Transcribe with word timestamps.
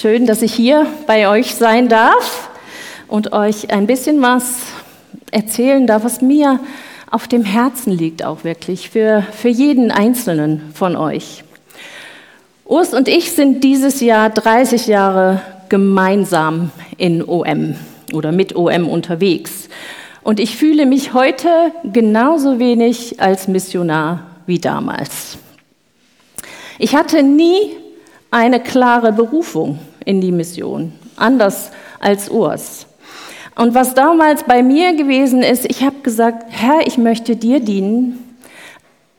Schön, 0.00 0.26
dass 0.26 0.42
ich 0.42 0.54
hier 0.54 0.86
bei 1.08 1.28
euch 1.28 1.56
sein 1.56 1.88
darf 1.88 2.50
und 3.08 3.32
euch 3.32 3.72
ein 3.72 3.88
bisschen 3.88 4.22
was 4.22 4.58
erzählen 5.32 5.88
darf, 5.88 6.04
was 6.04 6.22
mir 6.22 6.60
auf 7.10 7.26
dem 7.26 7.42
Herzen 7.42 7.90
liegt, 7.90 8.24
auch 8.24 8.44
wirklich, 8.44 8.90
für, 8.90 9.26
für 9.32 9.48
jeden 9.48 9.90
Einzelnen 9.90 10.70
von 10.72 10.94
euch. 10.94 11.42
Urs 12.64 12.94
und 12.94 13.08
ich 13.08 13.32
sind 13.32 13.64
dieses 13.64 14.00
Jahr 14.00 14.30
30 14.30 14.86
Jahre 14.86 15.42
gemeinsam 15.68 16.70
in 16.96 17.28
OM 17.28 17.74
oder 18.12 18.30
mit 18.30 18.54
OM 18.54 18.88
unterwegs. 18.88 19.68
Und 20.22 20.38
ich 20.38 20.56
fühle 20.56 20.86
mich 20.86 21.12
heute 21.12 21.72
genauso 21.82 22.60
wenig 22.60 23.20
als 23.20 23.48
Missionar 23.48 24.28
wie 24.46 24.60
damals. 24.60 25.38
Ich 26.78 26.94
hatte 26.94 27.24
nie 27.24 27.72
eine 28.30 28.60
klare 28.60 29.12
Berufung 29.12 29.80
in 30.08 30.22
die 30.22 30.32
Mission, 30.32 30.94
anders 31.16 31.70
als 32.00 32.30
Urs. 32.30 32.86
Und 33.54 33.74
was 33.74 33.92
damals 33.92 34.44
bei 34.44 34.62
mir 34.62 34.94
gewesen 34.94 35.42
ist, 35.42 35.66
ich 35.66 35.82
habe 35.82 35.96
gesagt, 36.02 36.46
Herr, 36.48 36.86
ich 36.86 36.96
möchte 36.96 37.36
dir 37.36 37.60
dienen, 37.60 38.36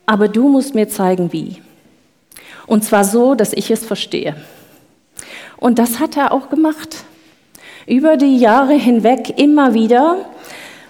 aber 0.07 0.27
du 0.27 0.49
musst 0.49 0.73
mir 0.73 0.89
zeigen, 0.89 1.31
wie. 1.31 1.61
Und 2.65 2.83
zwar 2.83 3.03
so, 3.03 3.35
dass 3.35 3.53
ich 3.53 3.69
es 3.69 3.85
verstehe. 3.85 4.35
Und 5.57 5.77
das 5.77 5.99
hat 5.99 6.17
er 6.17 6.31
auch 6.31 6.49
gemacht. 6.49 7.03
Über 7.85 8.17
die 8.17 8.37
Jahre 8.37 8.73
hinweg 8.73 9.37
immer 9.37 9.75
wieder. 9.75 10.17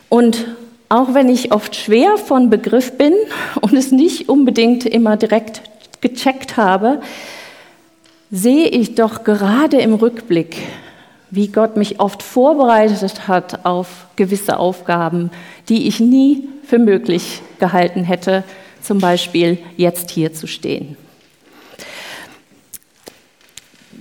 Und 0.08 0.56
auch 0.88 1.14
wenn 1.14 1.28
ich 1.28 1.52
oft 1.52 1.76
schwer 1.76 2.18
von 2.18 2.50
Begriff 2.50 2.98
bin 2.98 3.14
und 3.62 3.74
es 3.74 3.92
nicht 3.92 4.30
unbedingt 4.30 4.86
immer 4.86 5.18
direkt 5.18 5.62
gecheckt 6.00 6.56
habe, 6.56 7.02
sehe 8.32 8.68
ich 8.68 8.96
doch 8.96 9.24
gerade 9.24 9.78
im 9.78 9.94
Rückblick, 9.94 10.58
wie 11.32 11.48
Gott 11.48 11.78
mich 11.78 12.00
oft 12.00 12.24
vorbereitet 12.24 13.28
hat 13.28 13.66
auf 13.66 14.08
gewisse 14.16 14.58
Aufgaben, 14.58 15.32
die 15.68 15.88
ich 15.88 16.00
nie 16.00 16.48
für 16.64 16.80
möglich 16.80 17.42
gehalten 17.60 18.04
hätte, 18.04 18.44
zum 18.82 19.00
Beispiel 19.00 19.58
jetzt 19.78 20.12
hier 20.12 20.34
zu 20.34 20.48
stehen. 20.48 20.98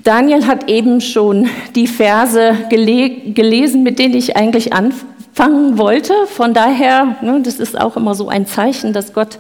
Daniel 0.05 0.47
hat 0.47 0.71
eben 0.71 1.01
schon 1.01 1.49
die 1.75 1.87
Verse 1.87 2.57
gele 2.71 3.11
gelesen, 3.33 3.83
mit 3.83 3.99
denen 3.99 4.15
ich 4.15 4.37
eigentlich 4.37 4.73
anfangen 4.73 5.77
wollte. 5.77 6.15
Von 6.27 6.55
daher, 6.55 7.17
ne, 7.21 7.41
das 7.43 7.57
ist 7.57 7.79
auch 7.79 7.97
immer 7.97 8.15
so 8.15 8.29
ein 8.29 8.47
Zeichen, 8.47 8.93
dass 8.93 9.13
Gott 9.13 9.39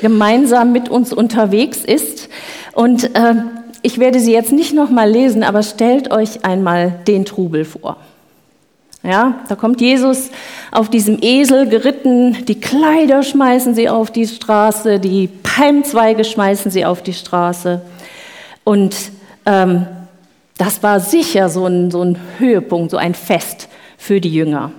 gemeinsam 0.00 0.72
mit 0.72 0.88
uns 0.88 1.12
unterwegs 1.12 1.78
ist. 1.78 2.28
Und 2.74 3.14
äh, 3.16 3.34
ich 3.84 3.98
werde 3.98 4.18
sie 4.18 4.32
jetzt 4.32 4.50
nicht 4.50 4.72
nochmal 4.72 5.10
lesen, 5.10 5.42
aber 5.42 5.62
stellt 5.62 6.10
euch 6.10 6.42
einmal 6.42 7.00
den 7.06 7.26
Trubel 7.26 7.66
vor. 7.66 7.98
Ja, 9.02 9.40
da 9.50 9.56
kommt 9.56 9.82
Jesus 9.82 10.30
auf 10.72 10.88
diesem 10.88 11.18
Esel 11.20 11.68
geritten, 11.68 12.46
die 12.46 12.58
Kleider 12.58 13.22
schmeißen 13.22 13.74
sie 13.74 13.90
auf 13.90 14.10
die 14.10 14.26
Straße, 14.26 14.98
die 14.98 15.28
Palmzweige 15.28 16.24
schmeißen 16.24 16.70
sie 16.70 16.86
auf 16.86 17.02
die 17.02 17.12
Straße. 17.12 17.82
Und 18.64 18.96
ähm, 19.44 19.86
das 20.56 20.82
war 20.82 20.98
sicher 20.98 21.50
so 21.50 21.66
ein, 21.66 21.90
so 21.90 22.00
ein 22.00 22.16
Höhepunkt, 22.38 22.90
so 22.90 22.96
ein 22.96 23.12
Fest 23.12 23.68
für 23.98 24.18
die 24.18 24.32
Jünger. 24.32 24.72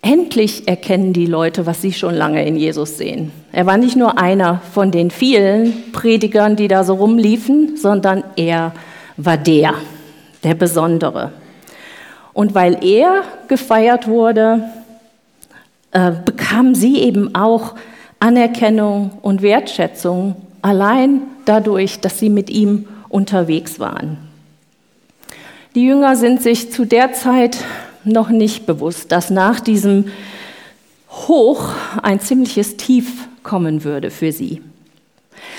Endlich 0.00 0.66
erkennen 0.66 1.12
die 1.12 1.26
Leute, 1.26 1.66
was 1.66 1.82
sie 1.82 1.92
schon 1.92 2.14
lange 2.14 2.46
in 2.46 2.56
Jesus 2.56 2.96
sehen. 2.96 3.30
Er 3.54 3.66
war 3.66 3.76
nicht 3.76 3.94
nur 3.94 4.18
einer 4.18 4.60
von 4.72 4.90
den 4.90 5.12
vielen 5.12 5.92
Predigern, 5.92 6.56
die 6.56 6.66
da 6.66 6.82
so 6.82 6.94
rumliefen, 6.94 7.76
sondern 7.76 8.24
er 8.34 8.72
war 9.16 9.36
der, 9.36 9.74
der 10.42 10.54
Besondere. 10.54 11.30
Und 12.32 12.56
weil 12.56 12.84
er 12.84 13.22
gefeiert 13.46 14.08
wurde, 14.08 14.64
äh, 15.92 16.10
bekamen 16.24 16.74
sie 16.74 16.98
eben 16.98 17.36
auch 17.36 17.76
Anerkennung 18.18 19.12
und 19.22 19.40
Wertschätzung 19.40 20.34
allein 20.60 21.22
dadurch, 21.44 22.00
dass 22.00 22.18
sie 22.18 22.30
mit 22.30 22.50
ihm 22.50 22.88
unterwegs 23.08 23.78
waren. 23.78 24.18
Die 25.76 25.86
Jünger 25.86 26.16
sind 26.16 26.42
sich 26.42 26.72
zu 26.72 26.86
der 26.86 27.12
Zeit 27.12 27.58
noch 28.02 28.30
nicht 28.30 28.66
bewusst, 28.66 29.12
dass 29.12 29.30
nach 29.30 29.60
diesem 29.60 30.06
Hoch 31.28 31.70
ein 32.02 32.20
ziemliches 32.20 32.76
Tief 32.76 33.28
kommen 33.42 33.84
würde 33.84 34.10
für 34.10 34.32
sie. 34.32 34.62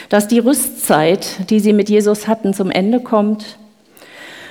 Dass 0.09 0.27
die 0.27 0.39
Rüstzeit, 0.39 1.49
die 1.49 1.59
sie 1.59 1.73
mit 1.73 1.89
Jesus 1.89 2.27
hatten, 2.27 2.53
zum 2.53 2.71
Ende 2.71 2.99
kommt 2.99 3.57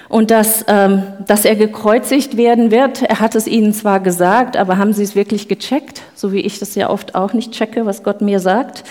und 0.09 0.31
dass, 0.31 0.65
ähm, 0.69 1.03
dass 1.27 1.45
er 1.45 1.57
gekreuzigt 1.57 2.37
werden 2.37 2.71
wird. 2.71 3.03
Er 3.03 3.21
hat 3.21 3.35
es 3.35 3.47
ihnen 3.47 3.73
zwar 3.73 4.01
gesagt, 4.01 4.57
aber 4.57 4.79
haben 4.79 4.93
sie 4.93 5.03
es 5.03 5.15
wirklich 5.15 5.49
gecheckt, 5.49 6.03
so 6.15 6.33
wie 6.33 6.41
ich 6.41 6.59
das 6.59 6.75
ja 6.75 6.91
oft 6.91 7.15
auch 7.15 7.33
nicht 7.33 7.53
checke, 7.53 7.87
was 7.87 8.03
Gott 8.03 8.21
mir 8.21 8.41
sagt. 8.41 8.85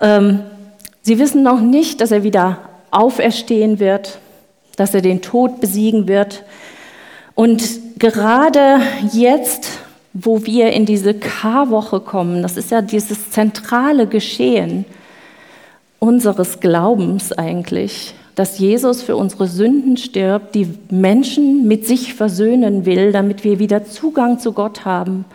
Ähm, 0.00 0.40
sie 1.02 1.18
wissen 1.18 1.42
noch 1.42 1.60
nicht, 1.60 2.00
dass 2.00 2.10
er 2.10 2.22
wieder 2.22 2.58
auferstehen 2.90 3.78
wird, 3.78 4.18
dass 4.76 4.94
er 4.94 5.02
den 5.02 5.22
Tod 5.22 5.60
besiegen 5.60 6.08
wird, 6.08 6.44
und 7.36 7.98
gerade 7.98 8.80
jetzt, 9.12 9.68
wo 10.18 10.46
wir 10.46 10.72
in 10.72 10.86
diese 10.86 11.12
Karwoche 11.14 12.00
kommen, 12.00 12.42
das 12.42 12.56
ist 12.56 12.70
ja 12.70 12.80
dieses 12.80 13.30
zentrale 13.30 14.06
Geschehen 14.06 14.86
unseres 15.98 16.60
Glaubens 16.60 17.32
eigentlich, 17.32 18.14
dass 18.34 18.58
Jesus 18.58 19.02
für 19.02 19.16
unsere 19.16 19.46
Sünden 19.46 19.96
stirbt, 19.96 20.54
die 20.54 20.68
Menschen 20.90 21.66
mit 21.66 21.86
sich 21.86 22.14
versöhnen 22.14 22.86
will, 22.86 23.12
damit 23.12 23.44
wir 23.44 23.58
wieder 23.58 23.84
Zugang 23.84 24.38
zu 24.38 24.52
Gott 24.52 24.84
haben. 24.84 25.26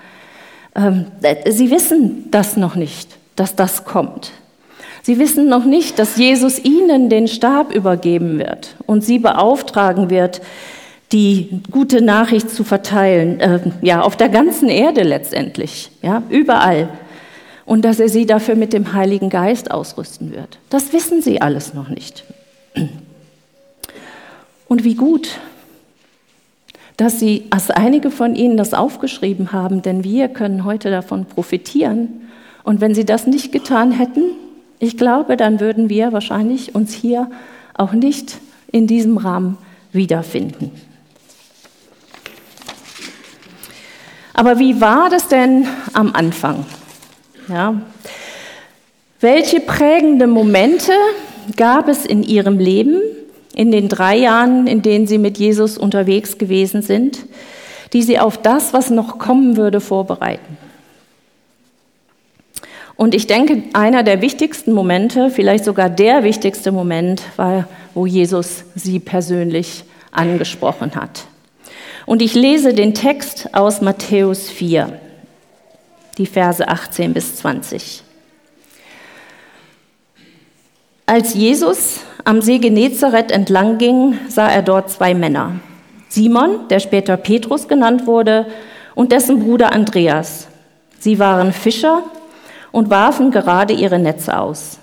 Ähm, 0.75 1.05
sie 1.47 1.69
wissen 1.69 2.25
das 2.31 2.57
noch 2.57 2.75
nicht, 2.75 3.17
dass 3.35 3.55
das 3.55 3.85
kommt. 3.85 4.31
Sie 5.03 5.19
wissen 5.19 5.47
noch 5.47 5.65
nicht, 5.65 5.99
dass 5.99 6.17
Jesus 6.17 6.59
ihnen 6.63 7.09
den 7.09 7.27
Stab 7.27 7.73
übergeben 7.73 8.39
wird 8.39 8.75
und 8.85 9.03
sie 9.03 9.19
beauftragen 9.19 10.09
wird, 10.09 10.41
die 11.11 11.61
gute 11.71 12.01
Nachricht 12.01 12.49
zu 12.49 12.63
verteilen, 12.63 13.39
äh, 13.39 13.59
ja, 13.81 14.01
auf 14.01 14.15
der 14.15 14.29
ganzen 14.29 14.69
Erde 14.69 15.03
letztendlich, 15.03 15.91
ja, 16.01 16.23
überall. 16.29 16.89
Und 17.65 17.83
dass 17.83 17.99
er 17.99 18.09
sie 18.09 18.25
dafür 18.25 18.55
mit 18.55 18.73
dem 18.73 18.93
Heiligen 18.93 19.29
Geist 19.29 19.71
ausrüsten 19.71 20.31
wird. 20.31 20.59
Das 20.69 20.93
wissen 20.93 21.21
sie 21.21 21.41
alles 21.41 21.73
noch 21.73 21.89
nicht. 21.89 22.23
Und 24.67 24.83
wie 24.83 24.95
gut, 24.95 25.37
dass 26.97 27.19
sie, 27.19 27.45
dass 27.49 27.69
einige 27.69 28.11
von 28.11 28.35
ihnen 28.35 28.57
das 28.57 28.73
aufgeschrieben 28.73 29.51
haben, 29.51 29.81
denn 29.81 30.03
wir 30.03 30.29
können 30.29 30.65
heute 30.65 30.89
davon 30.91 31.25
profitieren. 31.25 32.21
Und 32.63 32.79
wenn 32.79 32.93
sie 32.95 33.05
das 33.05 33.27
nicht 33.27 33.51
getan 33.51 33.91
hätten, 33.91 34.23
ich 34.79 34.97
glaube, 34.97 35.37
dann 35.37 35.59
würden 35.59 35.89
wir 35.89 36.11
wahrscheinlich 36.13 36.73
uns 36.73 36.93
hier 36.93 37.29
auch 37.75 37.93
nicht 37.93 38.37
in 38.71 38.87
diesem 38.87 39.17
Rahmen 39.17 39.57
wiederfinden. 39.91 40.71
Aber 44.33 44.59
wie 44.59 44.79
war 44.79 45.09
das 45.09 45.27
denn 45.27 45.67
am 45.93 46.13
Anfang? 46.13 46.65
Ja. 47.47 47.81
Welche 49.19 49.59
prägende 49.59 50.27
Momente 50.27 50.93
gab 51.55 51.87
es 51.87 52.05
in 52.05 52.23
ihrem 52.23 52.57
Leben 52.57 53.01
in 53.53 53.71
den 53.71 53.89
drei 53.89 54.17
Jahren, 54.17 54.67
in 54.67 54.81
denen 54.81 55.07
sie 55.07 55.17
mit 55.17 55.37
Jesus 55.37 55.77
unterwegs 55.77 56.37
gewesen 56.37 56.81
sind, 56.81 57.19
die 57.93 58.01
sie 58.01 58.19
auf 58.19 58.37
das, 58.37 58.73
was 58.73 58.89
noch 58.89 59.19
kommen 59.19 59.57
würde, 59.57 59.81
vorbereiten? 59.81 60.57
Und 62.95 63.15
ich 63.15 63.27
denke, 63.27 63.63
einer 63.73 64.03
der 64.03 64.21
wichtigsten 64.21 64.73
Momente, 64.73 65.31
vielleicht 65.31 65.65
sogar 65.65 65.89
der 65.89 66.23
wichtigste 66.23 66.71
Moment, 66.71 67.23
war, 67.35 67.67
wo 67.93 68.05
Jesus 68.05 68.63
sie 68.75 68.99
persönlich 68.99 69.83
angesprochen 70.11 70.93
hat. 70.95 71.25
Und 72.05 72.21
ich 72.21 72.33
lese 72.33 72.73
den 72.73 72.93
Text 72.93 73.53
aus 73.53 73.81
Matthäus 73.81 74.49
4, 74.49 74.99
die 76.17 76.25
Verse 76.25 76.67
18 76.67 77.13
bis 77.13 77.35
20. 77.37 78.03
Als 81.05 81.33
Jesus 81.33 81.99
am 82.23 82.41
See 82.41 82.59
Genezareth 82.59 83.31
entlang 83.31 83.77
ging, 83.77 84.17
sah 84.29 84.49
er 84.49 84.61
dort 84.61 84.89
zwei 84.89 85.13
Männer. 85.13 85.59
Simon, 86.09 86.67
der 86.69 86.79
später 86.79 87.17
Petrus 87.17 87.67
genannt 87.67 88.07
wurde, 88.07 88.45
und 88.95 89.11
dessen 89.11 89.39
Bruder 89.39 89.71
Andreas. 89.71 90.47
Sie 90.99 91.19
waren 91.19 91.53
Fischer 91.53 92.03
und 92.71 92.89
warfen 92.89 93.31
gerade 93.31 93.73
ihre 93.73 93.99
Netze 93.99 94.37
aus. 94.37 94.79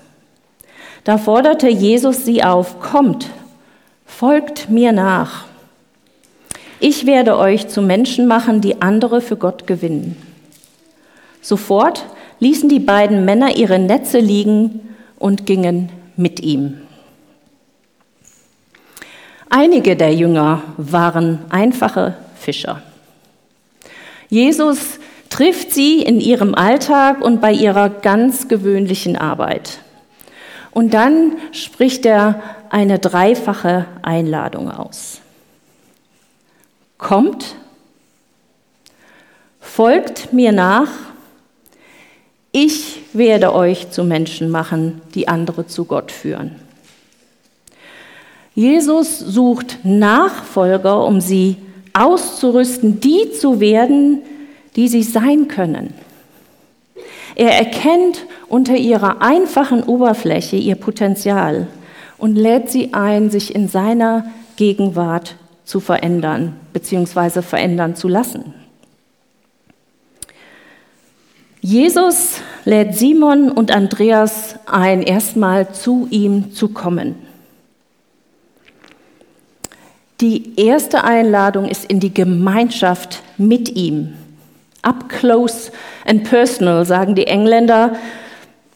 Da 1.03 1.17
forderte 1.17 1.69
Jesus 1.69 2.25
sie 2.25 2.43
auf, 2.43 2.79
kommt, 2.79 3.29
folgt 4.05 4.69
mir 4.69 4.91
nach. 4.91 5.45
Ich 6.79 7.05
werde 7.05 7.37
euch 7.37 7.67
zu 7.67 7.81
Menschen 7.81 8.25
machen, 8.25 8.61
die 8.61 8.81
andere 8.81 9.19
für 9.19 9.35
Gott 9.35 9.67
gewinnen. 9.67 10.15
Sofort 11.41 12.05
ließen 12.39 12.69
die 12.69 12.79
beiden 12.79 13.25
Männer 13.25 13.57
ihre 13.57 13.79
Netze 13.79 14.19
liegen 14.19 14.95
und 15.17 15.45
gingen 15.45 15.89
mit 16.15 16.39
ihm. 16.39 16.79
Einige 19.49 19.95
der 19.95 20.13
Jünger 20.13 20.61
waren 20.77 21.39
einfache 21.49 22.15
Fischer. 22.35 22.81
Jesus 24.29 24.99
trifft 25.29 25.71
sie 25.71 26.01
in 26.01 26.21
ihrem 26.21 26.55
Alltag 26.55 27.21
und 27.21 27.41
bei 27.41 27.51
ihrer 27.51 27.89
ganz 27.89 28.47
gewöhnlichen 28.47 29.17
Arbeit. 29.17 29.79
Und 30.71 30.93
dann 30.93 31.33
spricht 31.51 32.05
er 32.05 32.41
eine 32.69 32.99
dreifache 32.99 33.85
Einladung 34.01 34.71
aus. 34.71 35.21
Kommt, 36.99 37.55
folgt 39.59 40.31
mir 40.33 40.51
nach, 40.51 40.89
ich 42.51 43.01
werde 43.13 43.53
euch 43.53 43.89
zu 43.89 44.03
Menschen 44.03 44.51
machen, 44.51 45.01
die 45.15 45.27
andere 45.27 45.65
zu 45.65 45.85
Gott 45.85 46.11
führen. 46.11 46.55
Jesus 48.53 49.17
sucht 49.17 49.79
Nachfolger, 49.83 51.05
um 51.05 51.21
sie 51.21 51.55
auszurüsten, 51.93 52.99
die 52.99 53.31
zu 53.31 53.59
werden, 53.59 54.21
die 54.75 54.87
sie 54.87 55.03
sein 55.03 55.47
können. 55.47 55.93
Er 57.35 57.57
erkennt 57.57 58.25
unter 58.49 58.75
ihrer 58.75 59.21
einfachen 59.21 59.83
Oberfläche 59.83 60.57
ihr 60.57 60.75
Potenzial 60.75 61.67
und 62.17 62.35
lädt 62.35 62.69
sie 62.69 62.93
ein, 62.93 63.29
sich 63.29 63.55
in 63.55 63.69
seiner 63.69 64.25
Gegenwart 64.57 65.35
zu 65.69 65.79
verändern 65.79 66.55
bzw. 66.73 67.43
verändern 67.43 67.95
zu 67.95 68.07
lassen. 68.07 68.55
Jesus 71.61 72.41
lädt 72.65 72.95
Simon 72.95 73.51
und 73.51 73.69
Andreas 73.69 74.55
ein, 74.65 75.03
erstmal 75.03 75.71
zu 75.71 76.07
ihm 76.09 76.55
zu 76.55 76.69
kommen. 76.69 77.13
Die 80.21 80.59
erste 80.59 81.03
Einladung 81.03 81.65
ist 81.65 81.85
in 81.85 81.99
die 81.99 82.15
Gemeinschaft 82.15 83.21
mit 83.37 83.69
ihm. 83.69 84.15
Up 84.81 85.07
close 85.07 85.71
and 86.03 86.23
personal, 86.23 86.83
sagen 86.83 87.13
die 87.13 87.27
Engländer. 87.27 87.95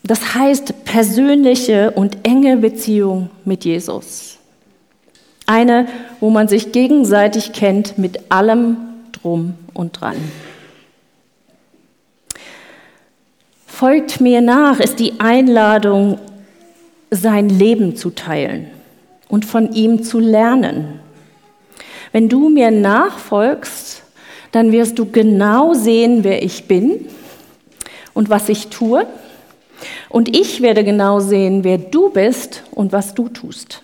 Das 0.03 0.35
heißt 0.35 0.85
persönliche 0.85 1.89
und 1.89 2.27
enge 2.27 2.57
Beziehung 2.57 3.31
mit 3.45 3.65
Jesus. 3.65 4.32
Eine, 5.45 5.87
wo 6.19 6.29
man 6.29 6.47
sich 6.47 6.71
gegenseitig 6.71 7.53
kennt 7.53 7.97
mit 7.97 8.31
allem 8.31 8.77
drum 9.11 9.55
und 9.73 9.99
dran. 9.99 10.15
Folgt 13.65 14.21
mir 14.21 14.41
nach 14.41 14.79
ist 14.79 14.99
die 14.99 15.19
Einladung, 15.19 16.19
sein 17.09 17.49
Leben 17.49 17.95
zu 17.95 18.11
teilen 18.11 18.67
und 19.27 19.45
von 19.45 19.73
ihm 19.73 20.03
zu 20.03 20.19
lernen. 20.19 20.99
Wenn 22.11 22.29
du 22.29 22.49
mir 22.49 22.71
nachfolgst, 22.71 24.03
dann 24.51 24.71
wirst 24.71 24.99
du 24.99 25.09
genau 25.11 25.73
sehen, 25.73 26.23
wer 26.23 26.43
ich 26.43 26.67
bin 26.67 27.07
und 28.13 28.29
was 28.29 28.49
ich 28.49 28.67
tue. 28.67 29.05
Und 30.09 30.37
ich 30.37 30.61
werde 30.61 30.83
genau 30.83 31.19
sehen, 31.19 31.63
wer 31.63 31.79
du 31.79 32.09
bist 32.09 32.63
und 32.71 32.91
was 32.91 33.15
du 33.15 33.29
tust. 33.29 33.81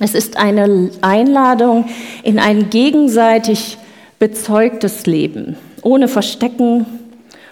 Es 0.00 0.14
ist 0.14 0.36
eine 0.36 0.90
Einladung 1.02 1.88
in 2.24 2.38
ein 2.40 2.68
gegenseitig 2.70 3.78
bezeugtes 4.18 5.06
Leben, 5.06 5.56
ohne 5.82 6.08
Verstecken, 6.08 6.86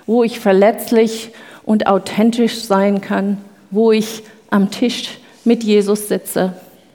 wo 0.06 0.24
ich 0.24 0.40
verletzlich 0.40 1.30
und 1.64 1.86
authentisch 1.86 2.62
sein 2.62 3.00
kann, 3.00 3.38
wo 3.70 3.92
ich 3.92 4.24
am 4.50 4.70
Tisch 4.70 5.18
mit 5.44 5.62
Jesus 5.62 6.08
sitze, 6.08 6.54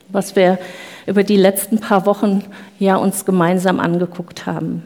was 0.09 0.35
wir 0.35 0.59
über 1.05 1.23
die 1.23 1.37
letzten 1.37 1.79
paar 1.79 2.05
Wochen 2.05 2.43
ja 2.77 2.97
uns 2.97 3.23
gemeinsam 3.23 3.79
angeguckt 3.79 4.45
haben. 4.45 4.83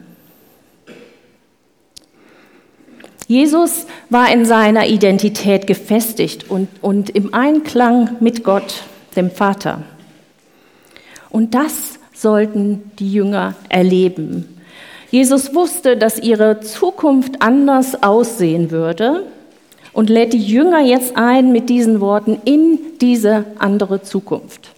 Jesus 3.26 3.86
war 4.10 4.30
in 4.32 4.44
seiner 4.44 4.86
Identität 4.86 5.66
gefestigt 5.66 6.48
und, 6.50 6.68
und 6.80 7.10
im 7.10 7.34
Einklang 7.34 8.16
mit 8.20 8.44
Gott, 8.44 8.84
dem 9.16 9.30
Vater. 9.30 9.82
Und 11.32 11.54
das 11.54 11.98
sollten 12.12 12.92
die 12.98 13.10
Jünger 13.10 13.54
erleben. 13.70 14.60
Jesus 15.10 15.54
wusste, 15.54 15.96
dass 15.96 16.18
ihre 16.18 16.60
Zukunft 16.60 17.40
anders 17.40 18.02
aussehen 18.02 18.70
würde 18.70 19.24
und 19.94 20.10
lädt 20.10 20.34
die 20.34 20.44
Jünger 20.44 20.80
jetzt 20.80 21.16
ein 21.16 21.50
mit 21.50 21.70
diesen 21.70 22.00
Worten 22.00 22.38
in 22.44 22.78
diese 23.00 23.46
andere 23.58 24.02
Zukunft. 24.02 24.72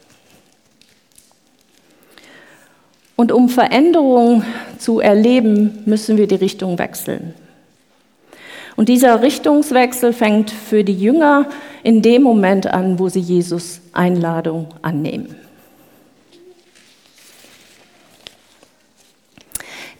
Und 3.16 3.32
um 3.32 3.48
Veränderung 3.48 4.44
zu 4.78 5.00
erleben, 5.00 5.82
müssen 5.86 6.16
wir 6.16 6.28
die 6.28 6.34
Richtung 6.36 6.78
wechseln. 6.78 7.34
Und 8.76 8.88
dieser 8.88 9.22
Richtungswechsel 9.22 10.12
fängt 10.12 10.50
für 10.50 10.84
die 10.84 10.96
Jünger 10.96 11.46
in 11.82 12.00
dem 12.00 12.22
Moment 12.22 12.68
an, 12.68 12.98
wo 13.00 13.08
sie 13.08 13.20
Jesus 13.20 13.80
Einladung 13.92 14.68
annehmen. 14.82 15.43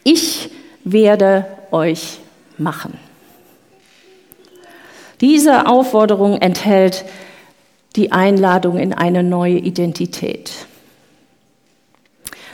Ich 0.04 0.50
werde 0.84 1.46
euch 1.70 2.18
machen. 2.58 2.98
Diese 5.20 5.66
Aufforderung 5.66 6.40
enthält 6.40 7.04
die 7.96 8.12
Einladung 8.12 8.78
in 8.78 8.92
eine 8.92 9.22
neue 9.22 9.58
Identität 9.58 10.52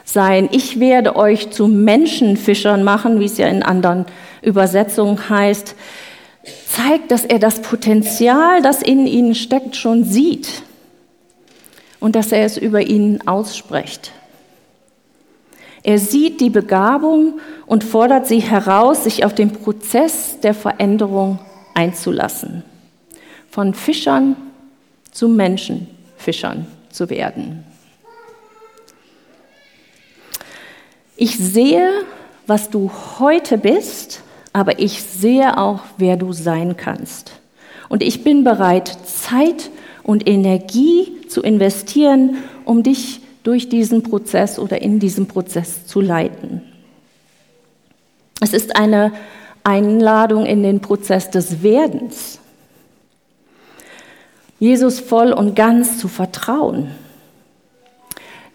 sein. 0.04 0.48
Ich 0.52 0.80
werde 0.80 1.16
euch 1.16 1.50
zu 1.50 1.66
Menschenfischern 1.66 2.82
machen, 2.82 3.20
wie 3.20 3.24
es 3.24 3.38
ja 3.38 3.48
in 3.48 3.62
anderen 3.62 4.06
Übersetzungen 4.42 5.28
heißt, 5.28 5.74
zeigt, 6.66 7.10
dass 7.10 7.24
er 7.24 7.38
das 7.38 7.62
Potenzial, 7.62 8.62
das 8.62 8.82
in 8.82 9.06
ihnen 9.06 9.34
steckt, 9.34 9.76
schon 9.76 10.04
sieht 10.04 10.62
und 12.00 12.16
dass 12.16 12.32
er 12.32 12.44
es 12.44 12.56
über 12.56 12.82
ihnen 12.82 13.26
ausspricht. 13.26 14.12
Er 15.82 15.98
sieht 15.98 16.40
die 16.40 16.50
Begabung 16.50 17.40
und 17.66 17.84
fordert 17.84 18.26
sie 18.26 18.40
heraus, 18.40 19.04
sich 19.04 19.24
auf 19.24 19.34
den 19.34 19.52
Prozess 19.52 20.40
der 20.40 20.54
Veränderung 20.54 21.38
einzulassen. 21.74 22.62
Von 23.50 23.74
Fischern 23.74 24.36
zu 25.10 25.28
Menschenfischern 25.28 26.66
zu 26.90 27.08
werden. 27.08 27.64
Ich 31.16 31.38
sehe, 31.38 31.90
was 32.46 32.70
du 32.70 32.90
heute 33.18 33.58
bist, 33.58 34.22
aber 34.52 34.78
ich 34.78 35.02
sehe 35.02 35.58
auch, 35.58 35.80
wer 35.98 36.16
du 36.16 36.32
sein 36.32 36.76
kannst. 36.76 37.32
Und 37.88 38.02
ich 38.02 38.24
bin 38.24 38.44
bereit, 38.44 38.96
Zeit 39.04 39.70
und 40.02 40.28
Energie 40.28 41.26
zu 41.28 41.42
investieren, 41.42 42.38
um 42.64 42.82
dich 42.82 43.19
durch 43.42 43.68
diesen 43.68 44.02
Prozess 44.02 44.58
oder 44.58 44.82
in 44.82 44.98
diesem 44.98 45.26
Prozess 45.26 45.86
zu 45.86 46.00
leiten. 46.00 46.62
Es 48.40 48.52
ist 48.52 48.76
eine 48.76 49.12
Einladung 49.64 50.46
in 50.46 50.62
den 50.62 50.80
Prozess 50.80 51.30
des 51.30 51.62
Werdens. 51.62 52.38
Jesus 54.58 55.00
voll 55.00 55.32
und 55.32 55.54
ganz 55.56 55.98
zu 55.98 56.08
vertrauen, 56.08 56.90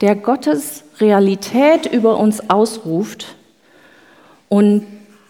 der 0.01 0.15
Gottes 0.15 0.83
Realität 0.99 1.87
über 1.91 2.17
uns 2.19 2.49
ausruft 2.49 3.35
und 4.49 4.85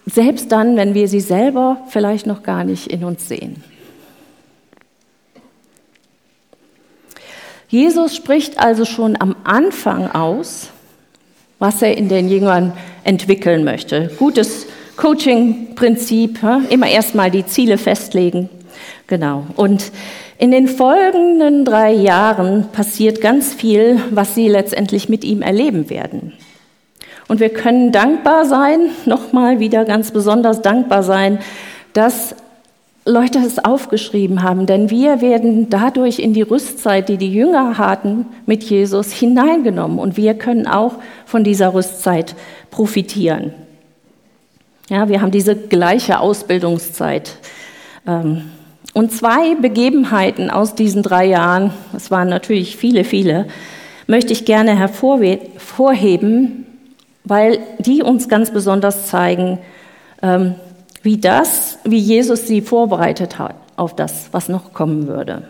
selbst 0.06 0.52
dann, 0.52 0.76
wenn 0.76 0.94
wir 0.94 1.08
sie 1.08 1.22
selber 1.22 1.78
vielleicht 1.90 2.28
noch 2.28 2.44
gar 2.44 2.64
nicht 2.64 2.88
in 2.88 3.04
uns 3.04 3.28
sehen. 3.28 3.64
Jesus 7.76 8.16
spricht 8.16 8.58
also 8.58 8.86
schon 8.86 9.18
am 9.20 9.36
Anfang 9.44 10.10
aus, 10.10 10.70
was 11.60 11.82
er 11.82 11.98
in 11.98 12.08
den 12.08 12.30
Jüngern 12.30 12.72
entwickeln 13.04 13.66
möchte. 13.66 14.12
Gutes 14.18 14.66
Coaching-Prinzip, 14.96 16.40
immer 16.70 16.88
erstmal 16.88 17.32
die 17.32 17.46
Ziele 17.46 17.78
festlegen. 17.78 18.50
Genau. 19.08 19.44
Und 19.58 19.92
in 20.38 20.52
den 20.52 20.70
folgenden 20.70 21.66
drei 21.66 21.92
Jahren 21.92 22.70
passiert 22.72 23.20
ganz 23.20 23.54
viel, 23.54 24.02
was 24.10 24.36
sie 24.36 24.48
letztendlich 24.48 25.10
mit 25.10 25.26
ihm 25.26 25.42
erleben 25.42 25.90
werden. 25.90 26.32
Und 27.28 27.42
wir 27.42 27.50
können 27.50 27.92
dankbar 27.92 28.46
sein, 28.46 28.92
nochmal 29.06 29.60
wieder 29.60 29.84
ganz 29.84 30.12
besonders 30.12 30.62
dankbar 30.62 31.04
sein, 31.04 31.40
dass 31.92 32.36
Leute 33.08 33.38
es 33.38 33.64
aufgeschrieben 33.64 34.42
haben, 34.42 34.66
denn 34.66 34.90
wir 34.90 35.22
werden 35.22 35.70
dadurch 35.70 36.18
in 36.18 36.34
die 36.34 36.42
Rüstzeit, 36.42 37.08
die 37.08 37.18
die 37.18 37.32
Jünger 37.32 37.78
hatten, 37.78 38.26
mit 38.48 38.64
Jesus 38.64 39.12
hineingenommen 39.12 40.00
und 40.00 40.18
wir 40.18 40.34
können 40.34 40.66
auch 40.66 40.94
von 41.26 41.44
dieser 41.44 41.76
Rüstzeit 41.76 42.36
profitieren. 42.72 43.54
Ja, 44.90 45.08
wir 45.08 45.22
haben 45.22 45.30
diese 45.30 45.56
gleiche 45.56 46.20
Ausbildungszeit. 46.20 47.38
Ähm, 48.08 48.50
und 48.94 49.12
zwei 49.12 49.54
Begebenheiten 49.56 50.50
aus 50.50 50.74
diesen 50.74 51.04
drei 51.04 51.26
Jahren, 51.26 51.74
es 51.96 52.10
waren 52.10 52.30
natürlich 52.30 52.76
viele, 52.76 53.04
viele, 53.04 53.46
möchte 54.08 54.34
ich 54.34 54.46
gerne 54.46 54.76
hervorheben, 54.78 56.66
weil 57.24 57.60
die 57.78 58.02
uns 58.02 58.30
ganz 58.30 58.52
besonders 58.52 59.08
zeigen, 59.08 59.60
ähm, 60.24 60.56
wie 61.06 61.18
das, 61.18 61.78
wie 61.84 62.00
Jesus 62.00 62.48
sie 62.48 62.62
vorbereitet 62.62 63.38
hat 63.38 63.54
auf 63.76 63.96
das, 63.96 64.30
was 64.32 64.50
noch 64.50 64.74
kommen 64.74 65.08
würde. 65.08 65.44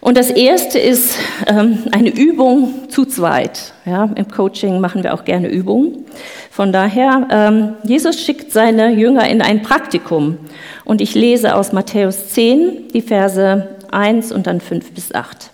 Und 0.00 0.16
das 0.16 0.30
erste 0.30 0.80
ist 0.80 1.14
ähm, 1.46 1.84
eine 1.92 2.10
Übung 2.10 2.88
zu 2.88 3.04
zweit. 3.04 3.72
Ja, 3.84 4.10
Im 4.16 4.28
Coaching 4.28 4.80
machen 4.80 5.04
wir 5.04 5.14
auch 5.14 5.24
gerne 5.24 5.48
Übungen. 5.48 6.04
Von 6.50 6.72
daher, 6.72 7.28
ähm, 7.30 7.74
Jesus 7.84 8.20
schickt 8.20 8.50
seine 8.52 8.90
Jünger 8.90 9.28
in 9.28 9.40
ein 9.40 9.62
Praktikum. 9.62 10.38
Und 10.84 11.00
ich 11.00 11.14
lese 11.14 11.54
aus 11.54 11.72
Matthäus 11.72 12.30
10 12.30 12.88
die 12.92 13.02
Verse 13.02 13.68
1 13.92 14.32
und 14.32 14.48
dann 14.48 14.60
5 14.60 14.92
bis 14.92 15.14
8. 15.14 15.50